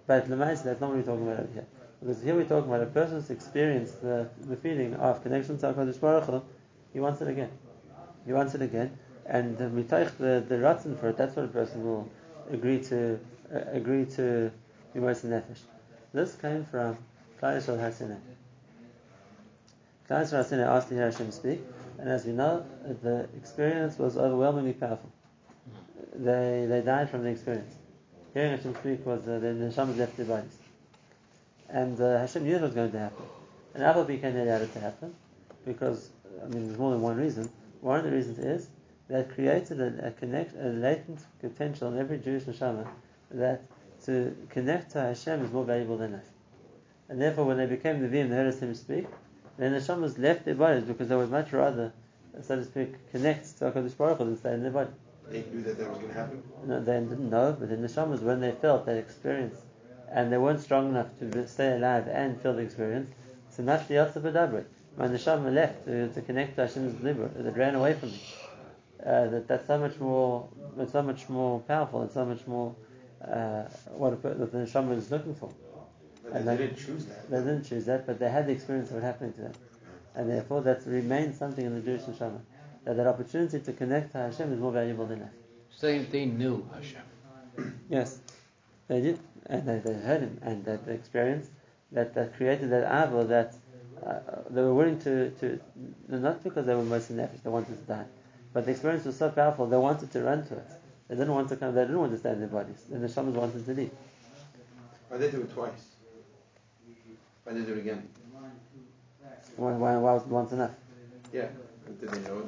But 0.05 0.29
Lamaisa, 0.29 0.63
that's 0.63 0.81
not 0.81 0.89
what 0.89 0.97
we're 0.97 1.03
talking 1.03 1.27
about 1.27 1.39
over 1.39 1.53
here. 1.53 1.65
Because 1.99 2.21
here 2.21 2.35
we're 2.35 2.43
talking 2.43 2.69
about 2.69 2.83
a 2.83 2.91
person's 2.91 3.29
experience, 3.29 3.91
the, 3.93 4.29
the 4.41 4.57
feeling 4.57 4.93
of 4.95 5.23
connection 5.23 5.57
to 5.59 5.73
HaKadosh 5.73 5.99
Baruch 5.99 6.25
Hu, 6.25 6.41
he 6.91 6.99
wants 6.99 7.21
it 7.21 7.29
again. 7.29 7.49
He 8.25 8.33
wants 8.33 8.53
it 8.55 8.61
again. 8.61 8.97
And 9.25 9.57
uh, 9.57 9.69
mitaych 9.69 10.17
the, 10.17 10.43
the 10.47 10.55
ratzon 10.55 10.99
for 10.99 11.09
it, 11.09 11.17
that's 11.17 11.35
what 11.35 11.45
a 11.45 11.47
person 11.47 11.83
will 11.85 12.09
agree 12.51 12.81
to 12.83 13.19
uh, 13.53 13.59
agree 13.71 14.05
to 14.05 14.51
be 14.93 14.99
most 14.99 15.25
nefesh. 15.25 15.59
This 16.13 16.35
came 16.35 16.65
from 16.65 16.97
Klal 17.41 17.57
Yisrael 17.57 17.79
Yisrael 20.09 20.59
Har 20.65 20.77
asked 20.77 20.89
to 20.89 20.95
hear 20.95 21.09
Hashem 21.09 21.31
speak, 21.31 21.61
and 22.03 22.11
as 22.11 22.25
we 22.25 22.33
know, 22.33 22.65
the 23.01 23.29
experience 23.37 23.97
was 23.97 24.17
overwhelmingly 24.17 24.73
powerful. 24.73 25.09
They, 26.13 26.65
they 26.67 26.81
died 26.81 27.09
from 27.09 27.23
the 27.23 27.29
experience. 27.29 27.75
Hearing 28.33 28.57
Hashem 28.57 28.75
speak 28.75 29.05
was 29.05 29.25
uh, 29.25 29.39
the 29.39 29.47
neshamas 29.47 29.97
left 29.97 30.17
their 30.17 30.25
bodies. 30.25 30.57
And 31.69 31.97
uh, 32.01 32.19
Hashem 32.19 32.43
knew 32.43 32.57
it 32.57 32.61
was 32.61 32.73
going 32.73 32.91
to 32.91 32.99
happen. 32.99 33.23
And 33.73 33.83
Abba 33.83 34.03
became 34.03 34.35
allowed 34.35 34.63
it 34.63 34.73
to 34.73 34.81
happen 34.81 35.15
because, 35.65 36.09
I 36.43 36.47
mean, 36.49 36.67
there's 36.67 36.77
more 36.77 36.91
than 36.91 36.99
one 36.99 37.15
reason. 37.15 37.49
One 37.79 37.99
of 37.99 38.03
the 38.03 38.11
reasons 38.11 38.37
is 38.37 38.67
that 39.07 39.33
created 39.33 39.79
a, 39.79 40.07
a, 40.07 40.11
connect, 40.11 40.55
a 40.57 40.67
latent 40.67 41.21
potential 41.39 41.93
in 41.93 41.97
every 41.97 42.17
Jewish 42.17 42.43
neshama 42.43 42.85
that 43.31 43.61
to 44.07 44.35
connect 44.49 44.91
to 44.91 44.99
Hashem 44.99 45.45
is 45.45 45.53
more 45.53 45.63
valuable 45.63 45.97
than 45.97 46.11
life. 46.11 46.29
And 47.07 47.21
therefore, 47.21 47.45
when 47.45 47.55
they 47.55 47.65
became 47.65 48.01
the 48.01 48.09
Vim, 48.09 48.27
they 48.27 48.35
heard 48.35 48.53
Hashem 48.53 48.75
speak, 48.75 49.05
then 49.57 49.73
the 49.73 49.79
neshamas 49.79 50.17
left 50.17 50.45
their 50.45 50.55
bodies 50.55 50.83
because 50.83 51.09
they 51.09 51.15
would 51.15 51.31
much 51.31 51.51
rather, 51.53 51.91
so 52.41 52.55
to 52.55 52.65
speak, 52.65 52.93
connect 53.11 53.57
to 53.59 53.65
HaKadosh 53.65 53.97
Baruch 53.97 54.17
Hu 54.17 54.25
than 54.25 54.37
stay 54.37 54.53
in 54.53 54.63
their 54.63 54.71
body. 54.71 54.89
They 55.29 55.43
knew 55.51 55.63
that 55.63 55.77
that 55.77 55.89
was 55.89 55.97
going 55.99 56.09
to 56.09 56.13
happen. 56.15 56.43
No, 56.65 56.83
they 56.83 56.99
didn't 56.99 57.29
know, 57.29 57.55
but 57.59 57.69
the 57.69 57.77
neshamas, 57.77 58.21
when 58.21 58.41
they 58.41 58.51
felt 58.51 58.85
that 58.85 58.97
experience, 58.97 59.57
and 60.11 60.31
they 60.31 60.37
weren't 60.37 60.59
strong 60.61 60.89
enough 60.89 61.07
to 61.19 61.47
stay 61.47 61.75
alive 61.75 62.07
and 62.07 62.39
feel 62.41 62.53
the 62.53 62.61
experience, 62.61 63.13
so 63.49 63.63
nafshi 63.63 63.89
yatsa 63.89 64.21
b'dabrit. 64.21 64.65
My 64.95 65.07
neshama 65.07 65.51
left 65.51 65.85
to, 65.85 66.07
to 66.09 66.21
connect 66.21 66.55
to 66.55 66.67
Hashem's 66.67 67.01
liber, 67.03 67.27
that 67.29 67.57
ran 67.57 67.75
away 67.75 67.93
from 67.93 68.09
me. 68.11 68.21
Uh, 69.03 69.27
that 69.27 69.47
that's 69.47 69.67
so 69.67 69.77
much 69.79 69.99
more, 69.99 70.47
it's 70.77 70.91
so 70.91 71.01
much 71.01 71.27
more 71.29 71.59
powerful, 71.61 72.03
and 72.03 72.11
so 72.11 72.25
much 72.25 72.45
more 72.45 72.75
uh, 73.27 73.63
what 73.95 74.13
a, 74.13 74.15
that 74.15 74.51
the 74.51 74.57
neshama 74.59 74.95
is 74.95 75.09
looking 75.09 75.33
for. 75.33 75.51
But 76.23 76.33
And 76.33 76.47
they 76.47 76.55
they- 76.55 76.67
didn't 76.67 76.77
choose 76.79 77.05
that. 77.05 77.29
They 77.29 77.37
didn't 77.37 77.63
choose 77.63 77.85
that, 77.85 78.05
but 78.05 78.19
they 78.19 78.29
had 78.29 78.47
the 78.47 78.51
experience 78.53 78.91
of 78.91 78.97
it 78.97 79.03
happening 79.03 79.33
to 79.33 79.41
them, 79.41 79.53
and 80.15 80.29
therefore 80.29 80.61
that 80.61 80.85
remains 80.85 81.37
something 81.37 81.65
in 81.65 81.75
the 81.75 81.81
Jewish 81.81 82.03
neshama. 82.03 82.39
That 82.85 82.95
that 82.97 83.07
opportunity 83.07 83.59
to 83.59 83.73
connect 83.73 84.11
to 84.13 84.17
Hashem 84.19 84.51
is 84.53 84.59
more 84.59 84.71
valuable 84.71 85.05
than 85.05 85.21
life. 85.21 85.29
So 85.69 85.87
they 85.87 86.25
knew 86.25 86.65
Hashem. 86.73 87.01
Yes, 87.89 88.19
they 88.87 89.01
did, 89.01 89.19
and 89.47 89.65
they, 89.67 89.79
they 89.79 89.93
heard 89.93 90.21
him, 90.21 90.39
and 90.41 90.63
that 90.65 90.85
the 90.85 90.91
experience 90.93 91.49
that, 91.91 92.13
that 92.15 92.35
created 92.35 92.69
that 92.71 92.83
ava 92.83 93.23
that 93.25 93.53
uh, 94.05 94.19
they 94.49 94.61
were 94.61 94.73
willing 94.73 94.99
to, 94.99 95.29
to 95.31 95.59
not 96.09 96.43
because 96.43 96.65
they 96.65 96.75
were 96.75 96.83
most 96.83 97.11
nefesh, 97.11 97.41
they 97.43 97.49
wanted 97.49 97.77
to 97.77 97.83
die, 97.83 98.05
but 98.53 98.65
the 98.65 98.71
experience 98.71 99.05
was 99.05 99.17
so 99.17 99.29
powerful 99.29 99.65
they 99.67 99.77
wanted 99.77 100.11
to 100.11 100.21
run 100.21 100.45
to 100.47 100.55
it. 100.55 100.67
They 101.07 101.15
didn't 101.15 101.33
want 101.33 101.49
to 101.49 101.55
come. 101.57 101.75
They 101.75 101.81
didn't 101.81 101.99
want 101.99 102.11
to 102.13 102.17
stay 102.17 102.31
in 102.31 102.39
their 102.39 102.47
bodies. 102.47 102.81
And 102.91 103.03
the 103.03 103.07
neshamas 103.07 103.33
wanted 103.33 103.65
to 103.65 103.73
leave. 103.73 103.91
Why 105.09 105.17
they 105.17 105.29
do 105.29 105.41
it 105.41 105.53
twice? 105.53 105.92
Why 107.43 107.53
they 107.53 107.61
do 107.61 107.73
it 107.73 107.79
again? 107.79 108.07
Why, 109.55 109.71
why, 109.71 109.97
why 109.97 110.13
was 110.13 110.23
it 110.23 110.29
once 110.29 110.51
enough? 110.51 110.71
Yeah. 111.31 111.47
Did 111.99 112.09
they 112.09 112.19
know? 112.29 112.43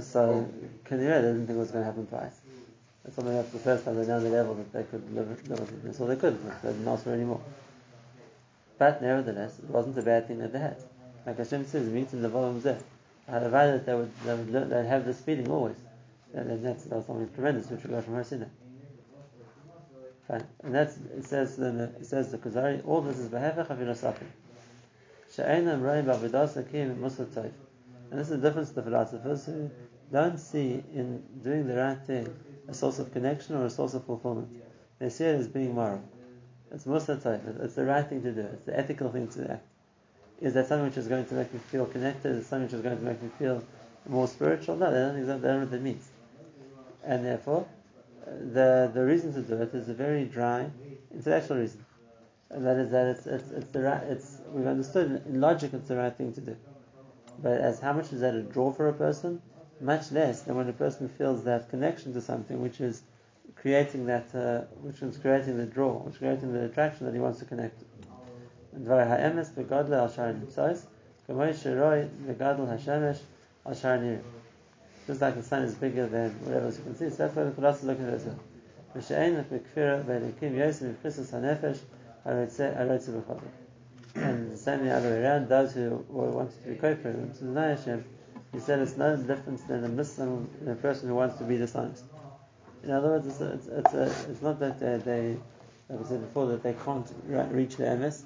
So 0.00 0.48
Kanira 0.84 1.22
they 1.22 1.28
didn't 1.28 1.46
think 1.46 1.56
it 1.56 1.60
was 1.60 1.70
going 1.70 1.84
to 1.84 1.90
happen 1.90 2.06
twice. 2.06 2.40
That's 3.04 3.16
something 3.16 3.34
that's 3.34 3.50
the 3.50 3.58
first 3.58 3.84
time 3.84 3.96
they 3.96 4.06
know 4.06 4.20
the 4.20 4.30
level 4.30 4.54
that 4.54 4.72
they 4.72 4.84
could 4.84 5.14
live, 5.14 5.28
live 5.48 5.60
with 5.60 5.72
it. 5.72 5.84
That's 5.84 6.00
all 6.00 6.06
they 6.06 6.16
could. 6.16 6.38
They 6.62 6.68
didn't 6.70 6.86
ask 6.88 7.04
for 7.04 7.12
any 7.12 7.24
more. 7.24 7.40
But 8.78 9.02
nevertheless, 9.02 9.58
it 9.58 9.68
wasn't 9.70 9.98
a 9.98 10.02
bad 10.02 10.28
thing 10.28 10.38
that 10.38 10.52
they 10.52 10.58
had. 10.58 10.76
Like 11.26 11.38
Hashem 11.38 11.66
says, 11.66 11.88
meet 11.88 12.12
in 12.12 12.22
the 12.22 12.28
volume 12.28 12.60
there. 12.62 12.78
However, 13.28 13.50
that 13.50 13.86
they 13.86 13.94
would, 13.94 14.10
they 14.24 14.34
would 14.34 14.50
learn, 14.50 14.68
they'd 14.68 14.86
have 14.86 15.04
this 15.04 15.20
feeling 15.20 15.50
always. 15.50 15.76
And 16.34 16.64
that's, 16.64 16.84
that's 16.84 17.06
something 17.06 17.28
tremendous 17.34 17.70
which 17.70 17.84
we 17.84 17.90
got 17.90 18.04
from 18.04 18.14
Har 18.14 18.24
Sinai. 18.24 18.46
Fine. 20.28 20.46
And 20.62 20.74
that's, 20.74 20.96
it 20.96 21.24
says, 21.24 21.58
it 21.58 22.06
says 22.06 22.30
the 22.30 22.38
Kuzari, 22.38 22.86
all 22.86 23.00
this 23.00 23.18
is 23.18 23.28
behefech 23.28 23.70
of 23.70 23.78
Yirasafim. 23.78 24.26
She'enam 25.34 25.82
rei 25.82 26.02
ba'avidas 26.02 26.54
hakim 26.54 26.96
musar. 26.96 27.50
And 28.10 28.20
this 28.20 28.30
is 28.30 28.40
the 28.40 28.48
difference 28.48 28.68
to 28.70 28.74
the 28.76 28.82
philosophers 28.82 29.46
who 29.46 29.70
don't 30.12 30.38
see 30.38 30.82
in 30.94 31.22
doing 31.42 31.66
the 31.66 31.76
right 31.76 31.98
thing 31.98 32.28
a 32.68 32.74
source 32.74 32.98
of 32.98 33.12
connection 33.12 33.56
or 33.56 33.64
a 33.64 33.70
source 33.70 33.94
of 33.94 34.04
fulfillment. 34.04 34.48
They 34.98 35.08
see 35.08 35.24
it 35.24 35.36
as 35.36 35.48
being 35.48 35.74
moral. 35.74 36.02
It's 36.70 36.84
musar. 36.84 37.64
It's 37.64 37.74
the 37.74 37.84
right 37.84 38.06
thing 38.06 38.22
to 38.22 38.32
do. 38.32 38.40
It's 38.40 38.64
the 38.64 38.78
ethical 38.78 39.10
thing 39.10 39.28
to 39.28 39.52
act. 39.52 39.66
Is 40.40 40.54
that 40.54 40.68
something 40.68 40.86
which 40.86 40.96
is 40.96 41.08
going 41.08 41.24
to 41.26 41.34
make 41.34 41.52
me 41.52 41.60
feel 41.70 41.86
connected? 41.86 42.36
Is 42.36 42.46
something 42.46 42.66
which 42.66 42.74
is 42.74 42.80
going 42.82 42.98
to 42.98 43.04
make 43.04 43.22
me 43.22 43.30
feel 43.38 43.62
more 44.08 44.26
spiritual? 44.26 44.76
No, 44.76 44.90
they 44.90 44.98
don't, 45.24 45.26
they 45.26 45.32
don't 45.32 45.42
know 45.42 45.58
what 45.60 45.70
that 45.70 45.82
means. 45.82 46.08
And 47.04 47.24
therefore, 47.24 47.66
the 48.26 48.90
the 48.92 49.04
reason 49.04 49.32
to 49.34 49.42
do 49.42 49.60
it 49.62 49.74
is 49.74 49.88
a 49.88 49.94
very 49.94 50.24
dry 50.24 50.70
intellectual 51.12 51.58
reason. 51.58 51.84
And 52.50 52.66
that 52.66 52.76
is 52.76 52.90
that 52.90 53.06
it's, 53.06 53.26
it's, 53.26 53.50
it's 53.50 53.70
the 53.72 53.80
right, 53.82 54.02
it's, 54.02 54.40
we've 54.50 54.66
understood 54.66 55.22
in 55.26 55.40
logic 55.40 55.72
it's 55.72 55.88
the 55.88 55.96
right 55.96 56.14
thing 56.14 56.32
to 56.34 56.40
do. 56.40 56.56
But 57.38 57.60
as 57.60 57.80
how 57.80 57.92
much 57.94 58.12
is 58.12 58.20
that 58.20 58.34
a 58.34 58.42
draw 58.42 58.72
for 58.72 58.88
a 58.88 58.92
person? 58.92 59.40
Much 59.80 60.12
less 60.12 60.42
than 60.42 60.56
when 60.56 60.68
a 60.68 60.72
person 60.72 61.08
feels 61.08 61.44
that 61.44 61.68
connection 61.68 62.12
to 62.12 62.20
something 62.20 62.60
which 62.60 62.80
is 62.80 63.02
creating 63.56 64.06
that, 64.06 64.34
uh, 64.34 64.60
which 64.82 65.02
is 65.02 65.16
creating 65.16 65.56
the 65.56 65.66
draw, 65.66 65.94
which 65.98 66.14
is 66.14 66.18
creating 66.18 66.52
the 66.52 66.64
attraction 66.64 67.06
that 67.06 67.14
he 67.14 67.20
wants 67.20 67.38
to 67.38 67.44
connect 67.44 67.80
to. 67.80 67.86
Just 75.06 75.20
like 75.20 75.34
the 75.34 75.42
sun 75.42 75.62
is 75.64 75.74
bigger 75.74 76.06
than 76.06 76.30
whatever 76.44 76.66
else 76.66 76.78
you 76.78 76.84
can 76.84 76.96
see, 76.96 77.10
so 77.10 77.16
that's 77.16 77.34
why 77.34 77.44
the 77.44 77.50
Kolos 77.50 77.76
is 77.76 77.84
looking 77.84 78.06
at 78.06 78.14
it 78.14 78.26
as 78.94 79.10
mikfira 79.10 80.04
ve'elikim 80.04 80.54
yosim 80.54 80.94
ha'nefesh. 81.02 81.78
And 84.14 84.52
the 84.52 84.56
same 84.56 84.84
the 84.84 84.94
other 84.94 85.08
way 85.08 85.22
around, 85.22 85.48
those 85.48 85.72
who 85.72 86.04
want 86.08 86.52
to 86.62 86.68
be 86.68 86.74
kofir 86.76 87.06
and 87.06 87.34
to 87.34 87.44
deny 87.44 87.68
Hashem, 87.68 88.04
he 88.52 88.60
said 88.60 88.80
it's 88.80 88.96
no 88.96 89.16
difference 89.16 89.62
than 89.62 89.84
a 89.84 89.88
Muslim 89.88 90.48
and 90.60 90.68
a 90.68 90.74
person 90.74 91.08
who 91.08 91.14
wants 91.14 91.38
to 91.38 91.44
be 91.44 91.56
dishonest. 91.56 92.04
In 92.84 92.90
other 92.90 93.08
words, 93.08 93.26
it's, 93.26 93.40
a, 93.40 93.52
it's, 93.54 93.66
it's, 93.66 93.94
a, 93.94 94.30
it's, 94.30 94.42
not 94.42 94.60
that 94.60 94.76
uh, 94.82 94.98
they, 94.98 95.36
like 95.88 96.04
I 96.04 96.08
said 96.08 96.20
before, 96.20 96.46
that 96.48 96.62
they 96.62 96.74
can't 96.84 97.10
reach 97.50 97.76
the 97.76 97.96
MS 97.96 98.24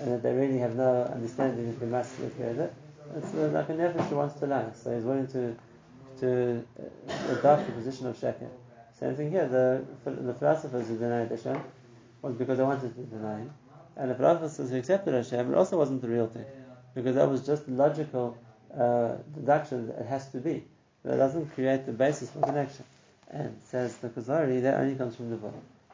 and 0.00 0.12
that 0.12 0.22
they 0.22 0.32
really 0.32 0.58
have 0.58 0.74
no 0.74 1.04
understanding 1.04 1.68
of 1.68 1.78
they 1.78 1.86
must 1.86 2.18
of 2.18 2.40
it. 2.40 2.74
It's 3.16 3.34
uh, 3.34 3.50
like 3.52 3.68
a 3.68 3.80
effort 3.80 4.02
who 4.02 4.16
wants 4.16 4.38
to 4.40 4.46
lie, 4.46 4.70
so 4.74 4.94
he's 4.94 5.04
willing 5.04 5.28
to 5.28 5.56
to 6.20 6.64
uh, 6.80 7.38
adopt 7.38 7.66
the 7.66 7.72
position 7.72 8.06
of 8.06 8.16
sheker. 8.16 8.48
Same 8.98 9.14
thing 9.14 9.30
here. 9.30 9.46
The 9.46 9.84
the 10.10 10.34
philosophers 10.34 10.88
who 10.88 10.98
denied 10.98 11.30
Hashem 11.30 11.60
was 12.22 12.34
because 12.34 12.58
they 12.58 12.64
wanted 12.64 12.94
to 12.94 13.02
deny 13.02 13.38
Him, 13.38 13.50
and 13.96 14.10
the 14.10 14.14
philosophers 14.14 14.70
who 14.70 14.76
accepted 14.76 15.14
Hashem, 15.14 15.52
it 15.52 15.56
also 15.56 15.78
wasn't 15.78 16.02
the 16.02 16.08
real 16.08 16.26
thing, 16.26 16.44
because 16.94 17.14
that 17.14 17.28
was 17.28 17.46
just 17.46 17.68
logical 17.68 18.36
uh, 18.76 19.16
deduction 19.34 19.86
that 19.86 20.00
it 20.00 20.06
has 20.06 20.28
to 20.30 20.38
be. 20.38 20.64
That 21.04 21.16
doesn't 21.16 21.54
create 21.54 21.86
the 21.86 21.92
basis 21.92 22.30
for 22.30 22.40
connection. 22.40 22.84
And 23.30 23.58
says 23.64 23.96
the 23.98 24.08
Kuzari, 24.08 24.62
that 24.62 24.80
only 24.80 24.94
comes 24.94 25.16
from 25.16 25.30
the 25.30 25.36
Vah. 25.36 25.50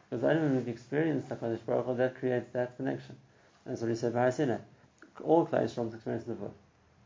Because 0.09 0.25
only 0.25 0.43
when 0.43 0.57
we've 0.57 0.69
experienced 0.69 1.29
HaKadosh 1.29 1.65
Baruch 1.67 1.87
Hu, 1.87 1.97
that 1.97 2.15
creates 2.17 2.53
that 2.53 2.77
connection. 2.77 3.17
That's 3.67 3.81
what 3.81 3.91
he 3.91 3.97
said 3.97 4.15
by. 4.15 4.29
All 5.23 5.47
Klal 5.47 5.65
Yisrael's 5.65 5.95
experience 5.95 6.25
the 6.25 6.35
Vah. 6.35 6.49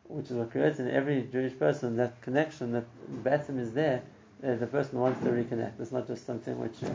Which 0.08 0.26
is 0.30 0.32
what 0.32 0.50
creates 0.50 0.78
in 0.78 0.90
every 0.90 1.22
Jewish 1.30 1.58
person 1.58 1.96
that 1.96 2.20
connection, 2.22 2.72
that 2.72 2.84
Batim 3.22 3.58
is 3.58 3.72
there, 3.72 4.02
uh, 4.42 4.54
the 4.54 4.66
person 4.66 4.98
wants 5.00 5.20
to 5.20 5.30
reconnect. 5.30 5.80
It's 5.80 5.92
not 5.92 6.06
just 6.06 6.24
something 6.26 6.58
which 6.58 6.82
uh, 6.82 6.90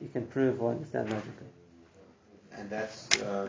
you 0.00 0.08
can 0.08 0.26
prove 0.26 0.60
or 0.60 0.72
understand 0.72 1.10
logically. 1.10 1.46
And 2.52 2.68
that's 2.68 3.16
uh, 3.20 3.48